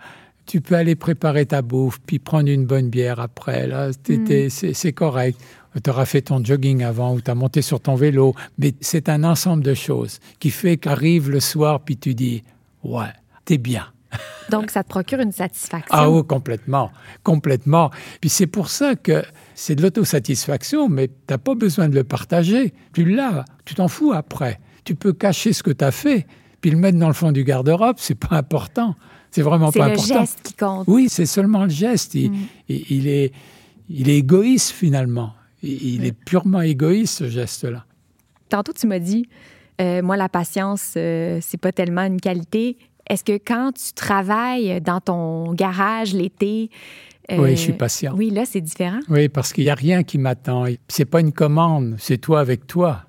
tu 0.46 0.60
peux 0.60 0.76
aller 0.76 0.94
préparer 0.94 1.46
ta 1.46 1.62
bouffe, 1.62 1.98
puis 2.06 2.20
prendre 2.20 2.48
une 2.48 2.64
bonne 2.64 2.90
bière 2.90 3.18
après. 3.18 3.66
Là, 3.66 3.88
mm. 3.88 4.50
c'est 4.50 4.92
correct 4.92 5.36
tu 5.80 5.90
auras 5.90 6.04
fait 6.04 6.22
ton 6.22 6.44
jogging 6.44 6.82
avant 6.82 7.14
ou 7.14 7.20
tu 7.20 7.30
as 7.30 7.34
monté 7.34 7.62
sur 7.62 7.80
ton 7.80 7.94
vélo, 7.94 8.34
mais 8.58 8.74
c'est 8.80 9.08
un 9.08 9.24
ensemble 9.24 9.62
de 9.62 9.74
choses 9.74 10.18
qui 10.38 10.50
fait 10.50 10.76
qu'arrive 10.76 11.30
le 11.30 11.40
soir, 11.40 11.80
puis 11.80 11.96
tu 11.96 12.14
dis, 12.14 12.42
ouais, 12.82 13.12
t'es 13.44 13.58
bien. 13.58 13.86
Donc, 14.50 14.70
ça 14.70 14.82
te 14.82 14.88
procure 14.88 15.20
une 15.20 15.32
satisfaction. 15.32 15.96
Ah 15.96 16.10
oui, 16.10 16.22
complètement, 16.26 16.90
complètement. 17.22 17.90
Puis 18.20 18.30
c'est 18.30 18.46
pour 18.46 18.68
ça 18.68 18.94
que 18.94 19.24
c'est 19.54 19.74
de 19.74 19.82
l'autosatisfaction, 19.82 20.88
mais 20.88 21.08
tu 21.08 21.14
n'as 21.30 21.38
pas 21.38 21.54
besoin 21.54 21.88
de 21.88 21.94
le 21.94 22.04
partager. 22.04 22.74
Tu 22.92 23.04
l'as, 23.04 23.44
tu 23.64 23.74
t'en 23.74 23.88
fous 23.88 24.12
après. 24.12 24.60
Tu 24.84 24.94
peux 24.94 25.12
cacher 25.12 25.52
ce 25.52 25.62
que 25.62 25.70
tu 25.70 25.84
as 25.84 25.92
fait, 25.92 26.26
puis 26.60 26.70
le 26.70 26.76
mettre 26.76 26.98
dans 26.98 27.08
le 27.08 27.14
fond 27.14 27.32
du 27.32 27.44
garde-robe, 27.44 27.96
c'est 27.98 28.14
pas 28.14 28.36
important. 28.36 28.94
C'est 29.30 29.42
vraiment 29.42 29.72
pas 29.72 29.84
important. 29.84 30.02
C'est 30.02 30.14
le 30.14 30.20
geste 30.20 30.40
qui 30.42 30.54
compte. 30.54 30.84
Oui, 30.88 31.08
c'est 31.08 31.26
seulement 31.26 31.64
le 31.64 31.70
geste. 31.70 32.14
Mm. 32.14 32.34
il, 32.68 33.08
est, 33.08 33.32
il 33.88 34.10
est 34.10 34.18
égoïste 34.18 34.70
finalement. 34.70 35.32
Il 35.62 36.04
est 36.04 36.12
purement 36.12 36.60
égoïste, 36.60 37.18
ce 37.18 37.28
geste-là. 37.28 37.84
Tantôt, 38.48 38.72
tu 38.72 38.86
m'as 38.86 38.98
dit, 38.98 39.28
euh, 39.80 40.02
moi, 40.02 40.16
la 40.16 40.28
patience, 40.28 40.94
euh, 40.96 41.38
c'est 41.40 41.60
pas 41.60 41.72
tellement 41.72 42.02
une 42.02 42.20
qualité. 42.20 42.76
Est-ce 43.08 43.24
que 43.24 43.38
quand 43.38 43.72
tu 43.72 43.92
travailles 43.94 44.80
dans 44.80 45.00
ton 45.00 45.52
garage 45.54 46.14
l'été, 46.14 46.70
euh, 47.30 47.36
oui, 47.38 47.50
je 47.52 47.60
suis 47.60 47.72
patient. 47.72 48.14
Oui, 48.16 48.30
là, 48.30 48.44
c'est 48.44 48.60
différent? 48.60 49.00
Oui, 49.08 49.28
parce 49.28 49.52
qu'il 49.52 49.64
n'y 49.64 49.70
a 49.70 49.74
rien 49.74 50.02
qui 50.02 50.18
m'attend. 50.18 50.64
C'est 50.88 51.04
pas 51.04 51.20
une 51.20 51.32
commande, 51.32 51.96
c'est 51.98 52.18
toi 52.18 52.40
avec 52.40 52.66
toi. 52.66 53.04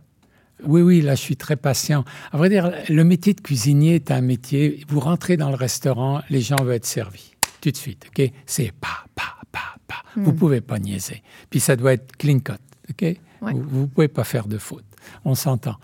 Oui, 0.65 0.81
oui, 0.81 1.01
là, 1.01 1.15
je 1.15 1.21
suis 1.21 1.35
très 1.35 1.55
patient. 1.55 2.05
À 2.31 2.37
vrai 2.37 2.49
dire, 2.49 2.71
le 2.87 3.03
métier 3.03 3.33
de 3.33 3.41
cuisinier 3.41 3.95
est 3.95 4.11
un 4.11 4.21
métier. 4.21 4.83
Vous 4.87 4.99
rentrez 4.99 5.35
dans 5.35 5.49
le 5.49 5.55
restaurant, 5.55 6.21
les 6.29 6.41
gens 6.41 6.55
veulent 6.63 6.75
être 6.75 6.85
servis 6.85 7.33
tout 7.59 7.71
de 7.71 7.77
suite. 7.77 8.05
Ok, 8.09 8.29
c'est 8.45 8.71
pas, 8.73 9.05
pas, 9.15 9.35
pas, 9.53 9.75
pas. 9.87 10.03
Vous 10.17 10.31
hmm. 10.31 10.35
pouvez 10.35 10.61
pas 10.61 10.79
niaiser. 10.79 11.23
Puis 11.49 11.61
ça 11.61 11.77
doit 11.77 11.93
être 11.93 12.17
clean 12.17 12.39
cut. 12.39 12.53
Ok, 12.89 13.05
vous, 13.39 13.81
ne 13.81 13.85
pouvez 13.85 14.09
pas 14.09 14.25
faire 14.25 14.47
de 14.47 14.57
faute. 14.57 14.83
On 15.23 15.35
s'entend. 15.35 15.77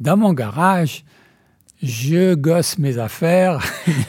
Dans 0.00 0.16
mon 0.16 0.32
garage, 0.32 1.04
je 1.82 2.34
gosse 2.34 2.78
mes 2.78 2.98
affaires. 2.98 3.60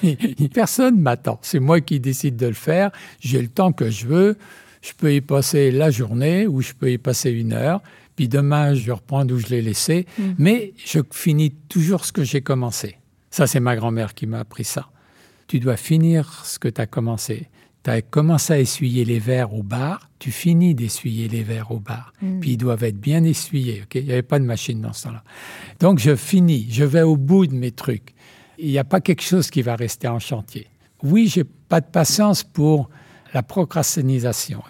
Personne 0.54 1.00
m'attend. 1.00 1.40
C'est 1.42 1.60
moi 1.60 1.82
qui 1.82 2.00
décide 2.00 2.38
de 2.38 2.48
le 2.48 2.54
faire. 2.54 2.92
J'ai 3.20 3.42
le 3.42 3.50
temps 3.50 3.74
que 3.74 3.90
je 3.90 4.08
veux. 4.08 4.38
Je 4.82 4.94
peux 4.94 5.14
y 5.14 5.22
passer 5.22 5.72
la 5.72 5.92
journée 5.92 6.48
ou 6.48 6.62
je 6.62 6.74
peux 6.74 6.92
y 6.92 6.98
passer 6.98 7.32
une 7.32 7.54
heure. 7.54 7.82
Puis 8.16 8.28
demain, 8.28 8.76
je 8.76 8.92
reprends 8.92 9.26
d'où 9.26 9.40
je 9.40 9.48
l'ai 9.48 9.62
laissé. 9.62 10.06
Hmm. 10.20 10.34
Mais 10.38 10.74
je 10.78 11.00
finis 11.12 11.52
toujours 11.52 12.06
ce 12.06 12.12
que 12.12 12.24
j'ai 12.24 12.42
commencé. 12.42 12.98
Ça, 13.32 13.48
c'est 13.48 13.60
ma 13.60 13.76
grand-mère 13.76 14.14
qui 14.14 14.28
m'a 14.28 14.40
appris 14.40 14.64
ça. 14.64 14.90
Tu 15.48 15.60
dois 15.60 15.78
finir 15.78 16.46
ce 16.46 16.60
que 16.60 16.68
tu 16.68 16.80
as 16.80 16.86
commencé 16.86 17.50
tu 17.84 17.90
as 17.90 18.02
commencé 18.02 18.54
à 18.54 18.60
essuyer 18.60 19.04
les 19.06 19.20
verres 19.20 19.54
au 19.54 19.64
bar, 19.64 20.10
tu 20.20 20.32
finis 20.32 20.74
d'essuyer 20.74 21.28
les 21.28 21.44
verres 21.44 21.72
au 21.72 21.80
bar. 21.80 22.14
Mm. 22.22 22.40
Puis 22.40 22.52
ils 22.52 22.58
doivent 22.58 22.84
être 22.84 23.00
bien 23.00 23.24
essuyés. 23.24 23.82
ok? 23.84 23.96
Il 23.96 24.06
n'y 24.06 24.12
avait 24.12 24.22
pas 24.22 24.40
de 24.40 24.46
machine 24.46 24.82
dans 24.82 24.94
ce 24.94 25.04
temps-là. 25.04 25.24
Donc 25.80 26.00
je 26.00 26.16
finis, 26.16 26.68
je 26.70 26.84
vais 26.84 27.02
au 27.02 27.18
bout 27.18 27.46
de 27.46 27.56
mes 27.56 27.72
trucs. 27.72 28.14
Il 28.58 28.70
n'y 28.70 28.78
a 28.78 28.84
pas 28.84 29.02
quelque 29.02 29.24
chose 29.24 29.50
qui 29.50 29.62
va 29.62 29.76
rester 29.76 30.08
en 30.08 30.20
chantier. 30.20 30.68
Oui, 31.02 31.28
j'ai 31.28 31.44
pas 31.44 31.82
de 31.82 31.86
patience 31.86 32.44
pour 32.44 32.90
la 33.34 33.44
procrastinisation. 33.44 34.64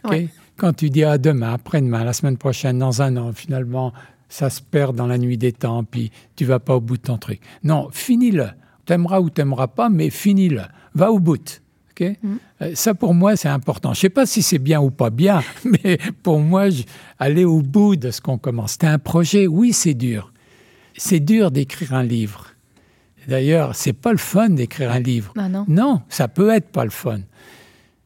Quand 0.58 0.74
tu 0.74 0.90
dis 0.90 1.04
à 1.04 1.18
demain, 1.18 1.54
après-demain, 1.54 2.04
la 2.04 2.14
semaine 2.14 2.38
prochaine, 2.38 2.80
dans 2.80 3.02
un 3.02 3.18
an, 3.18 3.34
finalement, 3.34 3.94
ça 4.30 4.50
se 4.50 4.62
perd 4.62 4.96
dans 4.96 5.08
la 5.08 5.18
nuit 5.18 5.38
des 5.38 5.52
temps, 5.52 5.84
puis 5.84 6.12
tu 6.36 6.46
vas 6.46 6.60
pas 6.60 6.76
au 6.76 6.82
bout 6.82 6.98
de 6.98 7.04
ton 7.04 7.18
truc. 7.18 7.42
Non, 7.64 7.90
finis-le. 7.92 8.48
T'aimeras 8.86 9.20
ou 9.20 9.30
t'aimeras 9.30 9.68
pas, 9.68 9.90
mais 9.90 10.10
finis-le. 10.10 10.64
Va 10.96 11.12
au 11.12 11.20
bout. 11.20 11.63
Mm. 12.00 12.36
Euh, 12.62 12.72
ça, 12.76 12.94
pour 12.94 13.14
moi, 13.14 13.36
c'est 13.36 13.50
important. 13.50 13.94
Je 13.94 14.00
ne 14.00 14.02
sais 14.02 14.10
pas 14.10 14.26
si 14.26 14.42
c'est 14.42 14.60
bien 14.60 14.82
ou 14.82 14.92
pas 14.92 15.10
bien, 15.10 15.42
mais 15.66 15.98
pour 16.22 16.40
moi, 16.40 16.68
aller 17.20 17.46
au 17.46 17.62
bout 17.62 17.96
de 17.96 18.12
ce 18.12 18.22
qu'on 18.22 18.38
commence. 18.38 18.78
C'est 18.80 18.88
un 18.88 19.00
projet, 19.00 19.48
oui, 19.48 19.74
c'est 19.74 19.94
dur. 19.94 20.32
C'est 20.98 21.20
dur 21.20 21.52
d'écrire 21.52 21.94
un 21.94 22.04
livre. 22.04 22.48
D'ailleurs, 23.28 23.76
c'est 23.76 23.94
pas 23.94 24.12
le 24.12 24.18
fun 24.18 24.50
d'écrire 24.50 24.92
un 24.92 25.00
livre. 25.00 25.34
Ah 25.38 25.50
non. 25.50 25.66
non, 25.68 26.02
ça 26.10 26.28
peut 26.28 26.50
être 26.50 26.70
pas 26.70 26.84
le 26.84 26.92
fun. 26.92 27.22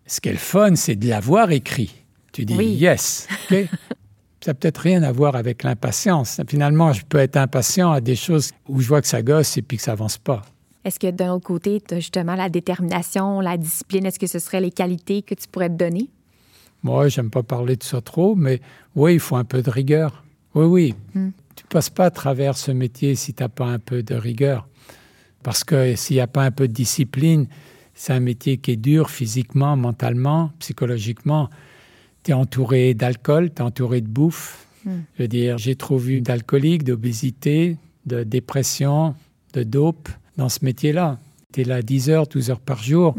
Ce 0.06 0.22
qui 0.22 0.30
est 0.30 0.34
le 0.34 0.38
fun, 0.38 0.76
c'est 0.76 0.96
de 0.96 1.08
l'avoir 1.08 1.52
écrit. 1.52 1.94
Tu 2.32 2.46
dis 2.46 2.56
yes. 2.56 3.28
ça 3.50 4.52
n'a 4.52 4.54
peut-être 4.54 4.78
rien 4.78 5.04
à 5.04 5.12
voir 5.12 5.36
avec 5.36 5.64
l'impatience. 5.64 6.40
Finalement, 6.48 6.94
je 6.94 7.04
peux 7.04 7.18
être 7.18 7.36
impatient 7.36 7.92
à 7.92 8.00
des 8.00 8.16
choses 8.16 8.52
où 8.68 8.80
je 8.80 8.88
vois 8.88 9.02
que 9.02 9.08
ça 9.08 9.22
gosse 9.22 9.58
et 9.58 9.62
puis 9.62 9.78
que 9.78 9.84
ça 9.84 9.94
avance 9.94 10.18
pas. 10.18 10.44
Est-ce 10.88 11.00
que 11.00 11.12
d'un 11.12 11.34
autre 11.34 11.46
côté, 11.46 11.82
tu 11.86 11.96
as 11.96 12.00
justement 12.00 12.36
la 12.36 12.48
détermination, 12.48 13.42
la 13.42 13.58
discipline? 13.58 14.06
Est-ce 14.06 14.18
que 14.18 14.26
ce 14.26 14.40
seraient 14.40 14.62
les 14.62 14.72
qualités 14.72 15.22
que 15.22 15.36
tu 15.36 15.46
pourrais 15.50 15.68
te 15.68 15.74
donner? 15.74 16.10
Moi, 16.82 17.10
j'aime 17.10 17.30
pas 17.30 17.44
parler 17.44 17.76
de 17.76 17.84
ça 17.84 18.00
trop, 18.00 18.36
mais 18.36 18.62
oui, 18.96 19.16
il 19.16 19.20
faut 19.20 19.36
un 19.36 19.44
peu 19.44 19.62
de 19.62 19.70
rigueur. 19.70 20.24
Oui, 20.56 20.66
oui. 20.66 20.96
Hmm. 21.14 21.32
Tu 21.58 21.66
passes 21.66 21.90
pas 21.90 22.06
à 22.06 22.10
travers 22.10 22.56
ce 22.56 22.72
métier 22.72 23.16
si 23.16 23.34
tu 23.34 23.44
n'as 23.44 23.50
pas 23.50 23.66
un 23.66 23.80
peu 23.80 24.02
de 24.02 24.16
rigueur. 24.16 24.66
Parce 25.44 25.66
que 25.66 25.94
s'il 25.98 26.16
n'y 26.16 26.22
a 26.22 26.28
pas 26.28 26.46
un 26.46 26.52
peu 26.52 26.70
de 26.70 26.74
discipline, 26.74 27.48
c'est 27.94 28.14
un 28.14 28.22
métier 28.22 28.58
qui 28.58 28.72
est 28.72 28.78
dur 28.78 29.10
physiquement, 29.10 29.76
mentalement, 29.76 30.52
psychologiquement. 30.60 31.50
Tu 32.24 32.32
es 32.32 32.34
entouré 32.34 32.94
d'alcool, 32.94 33.50
tu 33.54 33.62
es 33.62 33.66
entouré 33.66 34.00
de 34.00 34.08
bouffe. 34.08 34.66
Hmm. 34.86 35.02
Je 35.18 35.24
veux 35.24 35.28
dire, 35.28 35.58
j'ai 35.58 35.76
trop 35.76 35.98
vu 35.98 36.22
d'alcooliques, 36.22 36.86
d'obésité, 36.86 37.76
de 38.06 38.24
dépression, 38.24 39.16
de 39.52 39.64
dope 39.64 40.08
dans 40.38 40.50
ce 40.50 40.64
métier-là. 40.64 41.20
Tu 41.54 41.62
es 41.62 41.64
là 41.64 41.82
10 41.82 42.10
heures, 42.10 42.28
12 42.28 42.52
heures 42.52 42.60
par 42.60 42.82
jour, 42.82 43.16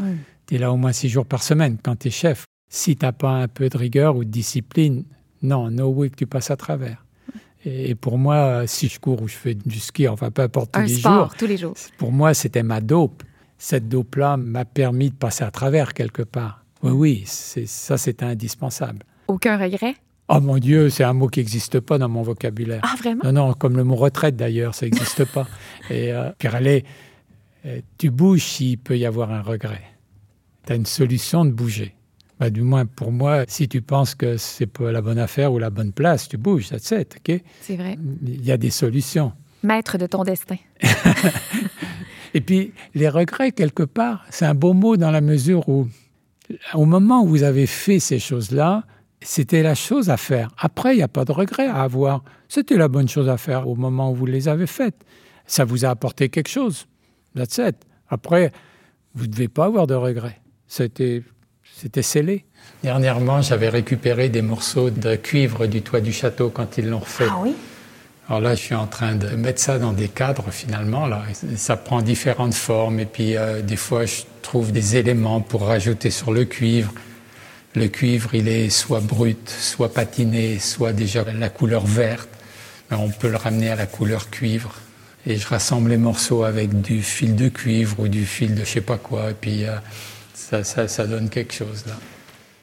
tu 0.47 0.55
es 0.55 0.57
là 0.57 0.71
au 0.71 0.77
moins 0.77 0.91
6 0.91 1.09
jours 1.09 1.25
par 1.25 1.43
semaine 1.43 1.77
quand 1.81 1.97
tu 1.97 2.07
es 2.07 2.11
chef. 2.11 2.45
Si 2.71 2.95
tu 2.95 3.05
n'as 3.05 3.11
pas 3.11 3.31
un 3.31 3.47
peu 3.47 3.69
de 3.69 3.77
rigueur 3.77 4.15
ou 4.15 4.23
de 4.23 4.29
discipline, 4.29 5.03
non, 5.41 5.71
no 5.71 5.87
way 5.89 6.09
que 6.09 6.15
tu 6.15 6.27
passes 6.27 6.51
à 6.51 6.55
travers. 6.55 7.05
Et 7.65 7.95
pour 7.95 8.17
moi, 8.17 8.65
si 8.67 8.87
je 8.87 8.99
cours 8.99 9.21
ou 9.21 9.27
je 9.27 9.35
fais 9.35 9.53
du 9.53 9.79
ski, 9.79 10.07
enfin 10.07 10.31
peu 10.31 10.43
importe 10.43 10.71
tous, 10.71 10.79
un 10.79 10.83
les, 10.83 10.95
sport, 10.95 11.25
jours, 11.25 11.35
tous 11.37 11.47
les 11.47 11.57
jours, 11.57 11.73
pour 11.97 12.11
moi, 12.11 12.33
c'était 12.33 12.63
ma 12.63 12.79
dope. 12.79 13.23
Cette 13.57 13.89
dope-là 13.89 14.37
m'a 14.37 14.63
permis 14.63 15.09
de 15.09 15.15
passer 15.15 15.43
à 15.43 15.51
travers 15.51 15.93
quelque 15.93 16.21
part. 16.21 16.63
Oui, 16.81 16.91
oui, 16.91 17.23
ça, 17.25 17.97
c'est 17.97 18.23
indispensable. 18.23 19.03
Aucun 19.27 19.57
regret? 19.57 19.95
Oh 20.31 20.39
mon 20.39 20.59
Dieu, 20.59 20.91
c'est 20.91 21.03
un 21.03 21.13
mot 21.13 21.27
qui 21.27 21.39
n'existe 21.39 21.79
pas 21.79 21.97
dans 21.97 22.07
mon 22.07 22.21
vocabulaire. 22.21 22.81
Ah, 22.83 22.95
vraiment? 22.99 23.21
Non, 23.25 23.31
non, 23.31 23.53
comme 23.53 23.75
le 23.75 23.83
mot 23.83 23.95
retraite 23.95 24.35
d'ailleurs, 24.35 24.75
ça 24.75 24.85
n'existe 24.85 25.25
pas. 25.25 25.47
Et 25.89 26.13
euh, 26.13 26.29
allez, 26.43 26.85
euh, 27.65 27.81
tu 27.97 28.11
bouges 28.11 28.43
s'il 28.43 28.77
peut 28.77 28.95
y 28.95 29.07
avoir 29.07 29.31
un 29.31 29.41
regret. 29.41 29.81
Tu 30.67 30.73
as 30.73 30.75
une 30.75 30.85
solution 30.85 31.45
de 31.45 31.51
bouger. 31.51 31.95
Bah, 32.39 32.51
du 32.51 32.61
moins, 32.61 32.85
pour 32.85 33.11
moi, 33.11 33.45
si 33.47 33.67
tu 33.67 33.81
penses 33.81 34.13
que 34.13 34.37
c'est 34.37 34.67
pas 34.67 34.91
la 34.91 35.01
bonne 35.01 35.17
affaire 35.17 35.51
ou 35.51 35.57
la 35.57 35.71
bonne 35.71 35.91
place, 35.91 36.29
tu 36.29 36.37
bouges, 36.37 36.67
ça 36.67 36.77
c'est, 36.77 37.15
OK? 37.17 37.41
C'est 37.61 37.75
vrai. 37.75 37.97
Il 38.21 38.45
y 38.45 38.51
a 38.51 38.57
des 38.57 38.69
solutions. 38.69 39.33
Maître 39.63 39.97
de 39.97 40.05
ton 40.05 40.23
destin. 40.23 40.57
Et 42.35 42.41
puis, 42.41 42.73
les 42.93 43.09
regrets, 43.09 43.51
quelque 43.51 43.83
part, 43.83 44.25
c'est 44.29 44.45
un 44.45 44.53
beau 44.53 44.73
mot 44.73 44.95
dans 44.95 45.09
la 45.09 45.21
mesure 45.21 45.67
où, 45.67 45.87
au 46.75 46.85
moment 46.85 47.23
où 47.23 47.27
vous 47.27 47.41
avez 47.41 47.65
fait 47.65 47.99
ces 47.99 48.19
choses-là, 48.19 48.83
c'était 49.21 49.63
la 49.63 49.75
chose 49.75 50.09
à 50.09 50.17
faire. 50.17 50.49
Après, 50.57 50.93
il 50.93 50.97
n'y 50.97 51.03
a 51.03 51.07
pas 51.07 51.25
de 51.25 51.31
regret 51.31 51.67
à 51.67 51.81
avoir. 51.81 52.23
C'était 52.47 52.77
la 52.77 52.87
bonne 52.87 53.09
chose 53.09 53.29
à 53.29 53.37
faire 53.37 53.67
au 53.67 53.75
moment 53.75 54.11
où 54.11 54.15
vous 54.15 54.25
les 54.25 54.47
avez 54.47 54.67
faites. 54.67 54.95
Ça 55.45 55.65
vous 55.65 55.85
a 55.85 55.89
apporté 55.89 56.29
quelque 56.29 56.49
chose. 56.49 56.87
That's 57.35 57.59
Après, 58.07 58.51
vous 59.15 59.25
ne 59.25 59.31
devez 59.31 59.47
pas 59.47 59.65
avoir 59.65 59.87
de 59.87 59.95
regrets. 59.95 60.39
C'était, 60.67 61.23
c'était 61.75 62.01
scellé. 62.01 62.45
Dernièrement, 62.83 63.41
j'avais 63.41 63.69
récupéré 63.69 64.29
des 64.29 64.41
morceaux 64.41 64.89
de 64.89 65.15
cuivre 65.15 65.65
du 65.67 65.81
toit 65.81 66.01
du 66.01 66.13
château 66.13 66.49
quand 66.49 66.77
ils 66.77 66.87
l'ont 66.87 66.99
refait. 66.99 67.27
Ah 67.29 67.39
oui? 67.41 67.55
Alors 68.27 68.41
là, 68.41 68.53
je 68.53 68.61
suis 68.61 68.75
en 68.75 68.85
train 68.85 69.15
de 69.15 69.27
mettre 69.29 69.59
ça 69.59 69.79
dans 69.79 69.91
des 69.91 70.07
cadres 70.07 70.51
finalement. 70.51 71.07
Là. 71.07 71.23
Ça 71.55 71.75
prend 71.77 72.03
différentes 72.03 72.53
formes 72.53 72.99
et 72.99 73.05
puis 73.05 73.35
euh, 73.35 73.63
des 73.63 73.75
fois, 73.75 74.05
je 74.05 74.21
trouve 74.43 74.71
des 74.71 74.97
éléments 74.97 75.41
pour 75.41 75.63
rajouter 75.63 76.11
sur 76.11 76.31
le 76.31 76.45
cuivre. 76.45 76.93
Le 77.75 77.87
cuivre, 77.87 78.33
il 78.33 78.47
est 78.47 78.69
soit 78.69 78.99
brut, 78.99 79.47
soit 79.49 79.93
patiné, 79.93 80.57
soit 80.59 80.91
déjà 80.91 81.23
la 81.23 81.49
couleur 81.49 81.85
verte. 81.85 82.29
Mais 82.89 82.97
on 82.97 83.09
peut 83.09 83.29
le 83.29 83.37
ramener 83.37 83.69
à 83.69 83.75
la 83.75 83.85
couleur 83.85 84.29
cuivre. 84.29 84.73
Et 85.27 85.35
je 85.35 85.47
rassemble 85.47 85.91
les 85.91 85.97
morceaux 85.97 86.43
avec 86.43 86.81
du 86.81 87.03
fil 87.03 87.35
de 87.35 87.49
cuivre 87.49 87.99
ou 87.99 88.07
du 88.07 88.25
fil 88.25 88.55
de 88.55 88.61
je 88.61 88.69
sais 88.69 88.81
pas 88.81 88.97
quoi. 88.97 89.31
Et 89.31 89.35
puis 89.35 89.65
euh, 89.65 89.75
ça, 90.33 90.63
ça, 90.63 90.87
ça 90.87 91.05
donne 91.05 91.29
quelque 91.29 91.53
chose 91.53 91.85
là. 91.85 91.93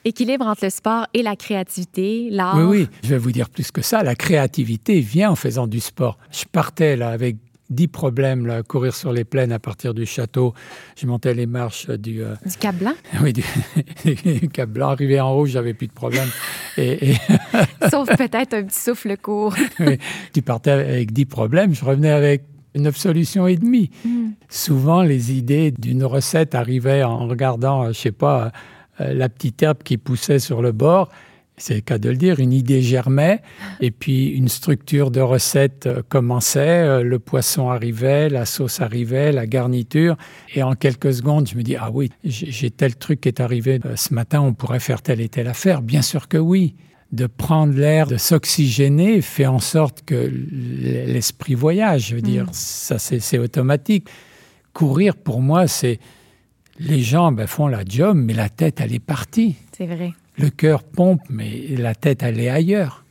Équilibre 0.05 0.47
entre 0.47 0.64
le 0.64 0.71
sport 0.71 1.07
et 1.14 1.23
la 1.23 1.35
créativité, 1.35 2.29
l'art. 2.31 2.57
Oui, 2.57 2.64
oui, 2.64 2.88
je 3.03 3.09
vais 3.09 3.19
vous 3.19 3.33
dire 3.33 3.51
plus 3.51 3.73
que 3.73 3.83
ça. 3.83 4.05
La 4.05 4.14
créativité 4.14 5.01
vient 5.01 5.33
en 5.33 5.37
faisant 5.37 5.66
du 5.66 5.81
sport. 5.81 6.16
Je 6.31 6.45
partais 6.45 6.97
là 6.97 7.11
avec 7.11 7.37
dix 7.71 7.89
problèmes 7.89 8.47
là, 8.47 8.57
à 8.57 8.63
courir 8.63 8.95
sur 8.95 9.13
les 9.13 9.25
plaines 9.25 9.53
à 9.53 9.59
partir 9.59 9.95
du 9.95 10.07
château. 10.07 10.55
Je 10.97 11.07
montais 11.07 11.35
les 11.35 11.47
marches 11.47 11.89
du... 11.89 12.23
Euh, 12.23 12.35
du 12.45 12.57
Cap 12.57 12.77
Blanc? 12.77 12.95
Oui, 13.23 13.33
du, 13.33 14.49
Cap 14.49 14.71
Blanc. 14.71 14.91
Arrivé 14.91 15.21
en 15.21 15.33
haut, 15.33 15.47
j'avais 15.47 15.75
plus 15.75 15.87
de 15.87 15.93
problème. 15.93 16.29
Et, 16.77 17.15
Sauf 17.91 18.09
peut-être 18.17 18.55
un 18.55 18.65
petit 18.65 18.79
souffle 18.79 19.17
court. 19.17 19.55
oui, 19.81 19.99
tu 20.33 20.43
partais 20.43 20.71
avec 20.71 21.13
dix 21.13 21.27
problèmes, 21.27 21.75
je 21.75 21.85
revenais 21.85 22.11
avec 22.11 22.45
neuf 22.75 22.97
solutions 22.97 23.47
et 23.47 23.57
demie. 23.57 23.91
Mm. 24.05 24.29
Souvent, 24.49 25.03
les 25.03 25.33
idées 25.33 25.71
d'une 25.71 26.05
recette 26.05 26.55
arrivaient 26.55 27.03
en 27.03 27.27
regardant, 27.27 27.89
je 27.89 27.99
sais 27.99 28.13
pas, 28.13 28.53
euh, 29.01 29.13
la 29.13 29.29
petite 29.29 29.63
herbe 29.63 29.83
qui 29.83 29.99
poussait 29.99 30.39
sur 30.39 30.63
le 30.63 30.73
bord 30.73 31.11
c'est 31.59 31.75
le 31.75 31.81
cas 31.81 31.99
de 31.99 32.11
le 32.11 32.16
dire, 32.16 32.38
une 32.38 32.53
idée 32.53 32.83
germait 32.83 33.40
et 33.81 33.90
puis 33.90 34.29
une 34.29 34.49
structure 34.49 35.11
de 35.11 35.21
recette 35.21 35.87
euh, 35.87 36.03
commençait, 36.07 36.61
euh, 36.61 37.03
le 37.03 37.19
poisson 37.19 37.71
arrivait, 37.71 38.29
la 38.29 38.45
sauce 38.45 38.81
arrivait, 38.81 39.33
la 39.33 39.47
garniture 39.47 40.16
et 40.55 40.62
en 40.62 40.75
quelques 40.75 41.14
secondes, 41.14 41.49
je 41.49 41.57
me 41.57 41.62
dis 41.62 41.77
ah 41.77 41.90
oui, 41.90 42.11
j'ai 42.25 42.71
tel 42.71 42.97
truc 42.97 43.23
qui 43.23 43.29
est 43.29 43.40
arrivé 43.40 43.81
euh, 43.87 43.97
ce 43.97 44.12
matin, 44.12 44.40
on 44.42 44.53
pourrait 44.53 44.81
faire 44.81 45.01
telle 45.01 45.21
et 45.21 45.29
telle 45.29 45.49
affaire. 45.49 45.83
Bien 45.83 46.03
sûr 46.03 46.29
que 46.29 46.38
oui. 46.38 46.75
De 47.12 47.29
prendre 47.29 47.73
l'air, 47.73 48.09
de 48.09 48.16
s'oxygéner 48.16 49.23
fait 49.23 49.47
en 49.47 49.61
sorte 49.61 50.03
que 50.05 50.29
l'esprit 50.29 51.55
voyage. 51.55 52.09
Je 52.09 52.16
veux 52.16 52.21
dire, 52.21 52.47
mm. 52.47 52.53
ça 52.53 52.99
c'est 52.99 53.38
automatique. 53.38 54.09
Courir 54.73 55.14
pour 55.14 55.40
moi, 55.40 55.69
c'est 55.69 56.01
les 56.81 57.01
jambes 57.03 57.47
font 57.47 57.69
la 57.69 57.85
job, 57.87 58.16
mais 58.16 58.35
la 58.35 58.49
tête 58.49 58.81
elle 58.81 58.92
est 58.92 58.99
partie. 58.99 59.55
C'est 59.73 59.87
vrai 59.87 60.14
le 60.38 60.51
cœur 60.51 60.83
pompe, 60.83 61.22
mais 61.31 61.75
la 61.77 61.94
tête, 61.94 62.22
elle 62.22 62.40
est 62.40 62.49
ailleurs. 62.49 63.05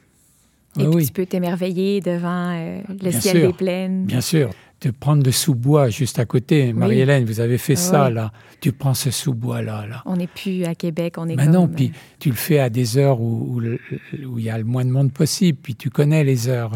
Et 0.79 0.88
puis 0.88 1.05
tu 1.05 1.13
peux 1.13 1.25
t'émerveiller 1.25 2.01
devant 2.01 2.53
euh, 2.53 2.81
le 3.01 3.11
ciel 3.11 3.47
des 3.47 3.53
plaines. 3.53 4.05
Bien 4.05 4.21
sûr. 4.21 4.49
De 4.81 4.91
prendre 4.91 5.23
le 5.23 5.31
sous-bois 5.31 5.89
juste 5.89 6.19
à 6.19 6.25
côté. 6.25 6.73
Marie-Hélène, 6.73 7.23
vous 7.23 7.39
avez 7.39 7.57
fait 7.57 7.77
ça, 7.77 8.09
là. 8.09 8.31
Tu 8.59 8.71
prends 8.73 8.93
ce 8.93 9.09
sous-bois-là. 9.09 9.88
Là. 9.88 10.03
On 10.05 10.17
n'est 10.17 10.27
plus 10.27 10.65
à 10.65 10.75
Québec, 10.75 11.15
on 11.17 11.29
est 11.29 11.35
Mais 11.35 11.47
non, 11.47 11.67
puis 11.67 11.91
tu 12.19 12.29
le 12.29 12.35
fais 12.35 12.59
à 12.59 12.69
des 12.69 12.97
heures 12.97 13.21
où, 13.21 13.61
où, 13.61 14.38
il 14.38 14.43
y 14.43 14.49
a 14.49 14.57
le 14.57 14.63
moins 14.65 14.83
de 14.83 14.91
monde 14.91 15.13
possible. 15.13 15.57
Puis 15.61 15.75
tu 15.75 15.89
connais 15.89 16.23
les 16.23 16.49
heures. 16.49 16.71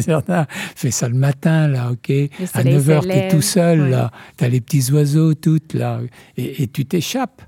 Certains 0.00 0.46
fais 0.76 0.90
ça 0.92 1.08
le 1.08 1.16
matin, 1.16 1.66
là, 1.66 1.90
OK? 1.90 2.10
À 2.54 2.62
9 2.62 2.88
h, 2.88 3.02
tu 3.02 3.08
es 3.10 3.28
tout 3.28 3.42
seul, 3.42 3.90
là. 3.90 4.12
Tu 4.38 4.44
as 4.44 4.48
les 4.48 4.60
petits 4.60 4.92
oiseaux, 4.92 5.34
toutes, 5.34 5.74
là. 5.74 6.00
Et, 6.36 6.68
tu 6.68 6.84
t'échappes. 6.84 7.42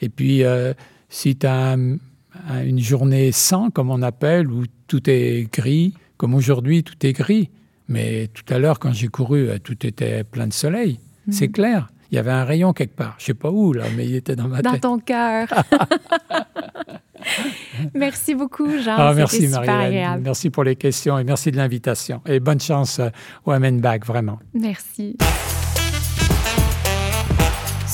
Et 0.00 0.08
puis... 0.08 0.44
Euh, 0.44 0.74
si 1.14 1.36
tu 1.36 1.46
as 1.46 1.76
une 1.76 2.80
journée 2.80 3.30
sans, 3.30 3.70
comme 3.70 3.90
on 3.90 4.02
appelle, 4.02 4.50
où 4.50 4.64
tout 4.88 5.08
est 5.08 5.48
gris, 5.52 5.94
comme 6.16 6.34
aujourd'hui, 6.34 6.82
tout 6.82 7.06
est 7.06 7.12
gris. 7.12 7.50
Mais 7.86 8.28
tout 8.28 8.52
à 8.52 8.58
l'heure, 8.58 8.78
quand 8.80 8.92
j'ai 8.92 9.08
couru, 9.08 9.48
euh, 9.48 9.58
tout 9.62 9.86
était 9.86 10.24
plein 10.24 10.46
de 10.46 10.52
soleil. 10.52 10.98
Mhm. 11.26 11.32
C'est 11.32 11.48
clair. 11.48 11.88
Il 12.10 12.16
y 12.16 12.18
avait 12.18 12.32
un 12.32 12.44
rayon 12.44 12.72
quelque 12.72 12.96
part. 12.96 13.14
Je 13.18 13.26
sais 13.26 13.34
pas 13.34 13.50
où, 13.50 13.72
là, 13.72 13.84
mais 13.96 14.06
il 14.06 14.14
était 14.16 14.36
dans 14.36 14.48
ma 14.48 14.56
tête. 14.62 14.72
Dans 14.72 14.78
ton 14.78 14.98
cœur. 14.98 15.48
merci 17.94 18.34
beaucoup, 18.34 18.68
Jean. 18.78 18.94
Ah, 18.96 19.12
merci, 19.14 19.48
marie 19.48 20.20
Merci 20.20 20.50
pour 20.50 20.64
les 20.64 20.76
questions 20.76 21.18
et 21.18 21.24
merci 21.24 21.50
de 21.50 21.56
l'invitation. 21.56 22.22
Et 22.26 22.40
bonne 22.40 22.60
chance 22.60 22.98
euh, 22.98 23.10
au 23.44 23.52
Amen 23.52 23.80
vraiment. 24.04 24.38
Merci. 24.54 25.16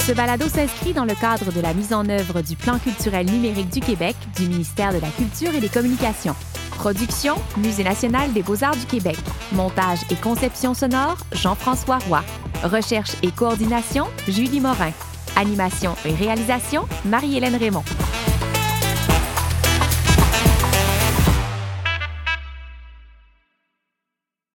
Ce 0.06 0.12
balado 0.12 0.48
s'inscrit 0.48 0.94
dans 0.94 1.04
le 1.04 1.14
cadre 1.14 1.52
de 1.52 1.60
la 1.60 1.74
mise 1.74 1.92
en 1.92 2.08
œuvre 2.08 2.40
du 2.40 2.56
Plan 2.56 2.78
culturel 2.78 3.26
numérique 3.26 3.68
du 3.68 3.80
Québec 3.80 4.16
du 4.36 4.46
ministère 4.48 4.92
de 4.94 4.98
la 4.98 5.08
Culture 5.08 5.54
et 5.54 5.60
des 5.60 5.68
Communications. 5.68 6.34
Production, 6.70 7.34
Musée 7.58 7.84
national 7.84 8.32
des 8.32 8.42
beaux-arts 8.42 8.76
du 8.76 8.86
Québec. 8.86 9.18
Montage 9.52 10.00
et 10.10 10.16
conception 10.16 10.72
sonore, 10.72 11.18
Jean-François 11.32 11.98
Roy. 12.08 12.22
Recherche 12.64 13.12
et 13.22 13.30
coordination, 13.30 14.06
Julie 14.26 14.60
Morin. 14.60 14.92
Animation 15.36 15.94
et 16.06 16.14
réalisation, 16.14 16.86
Marie-Hélène 17.04 17.56
Raymond. 17.56 17.84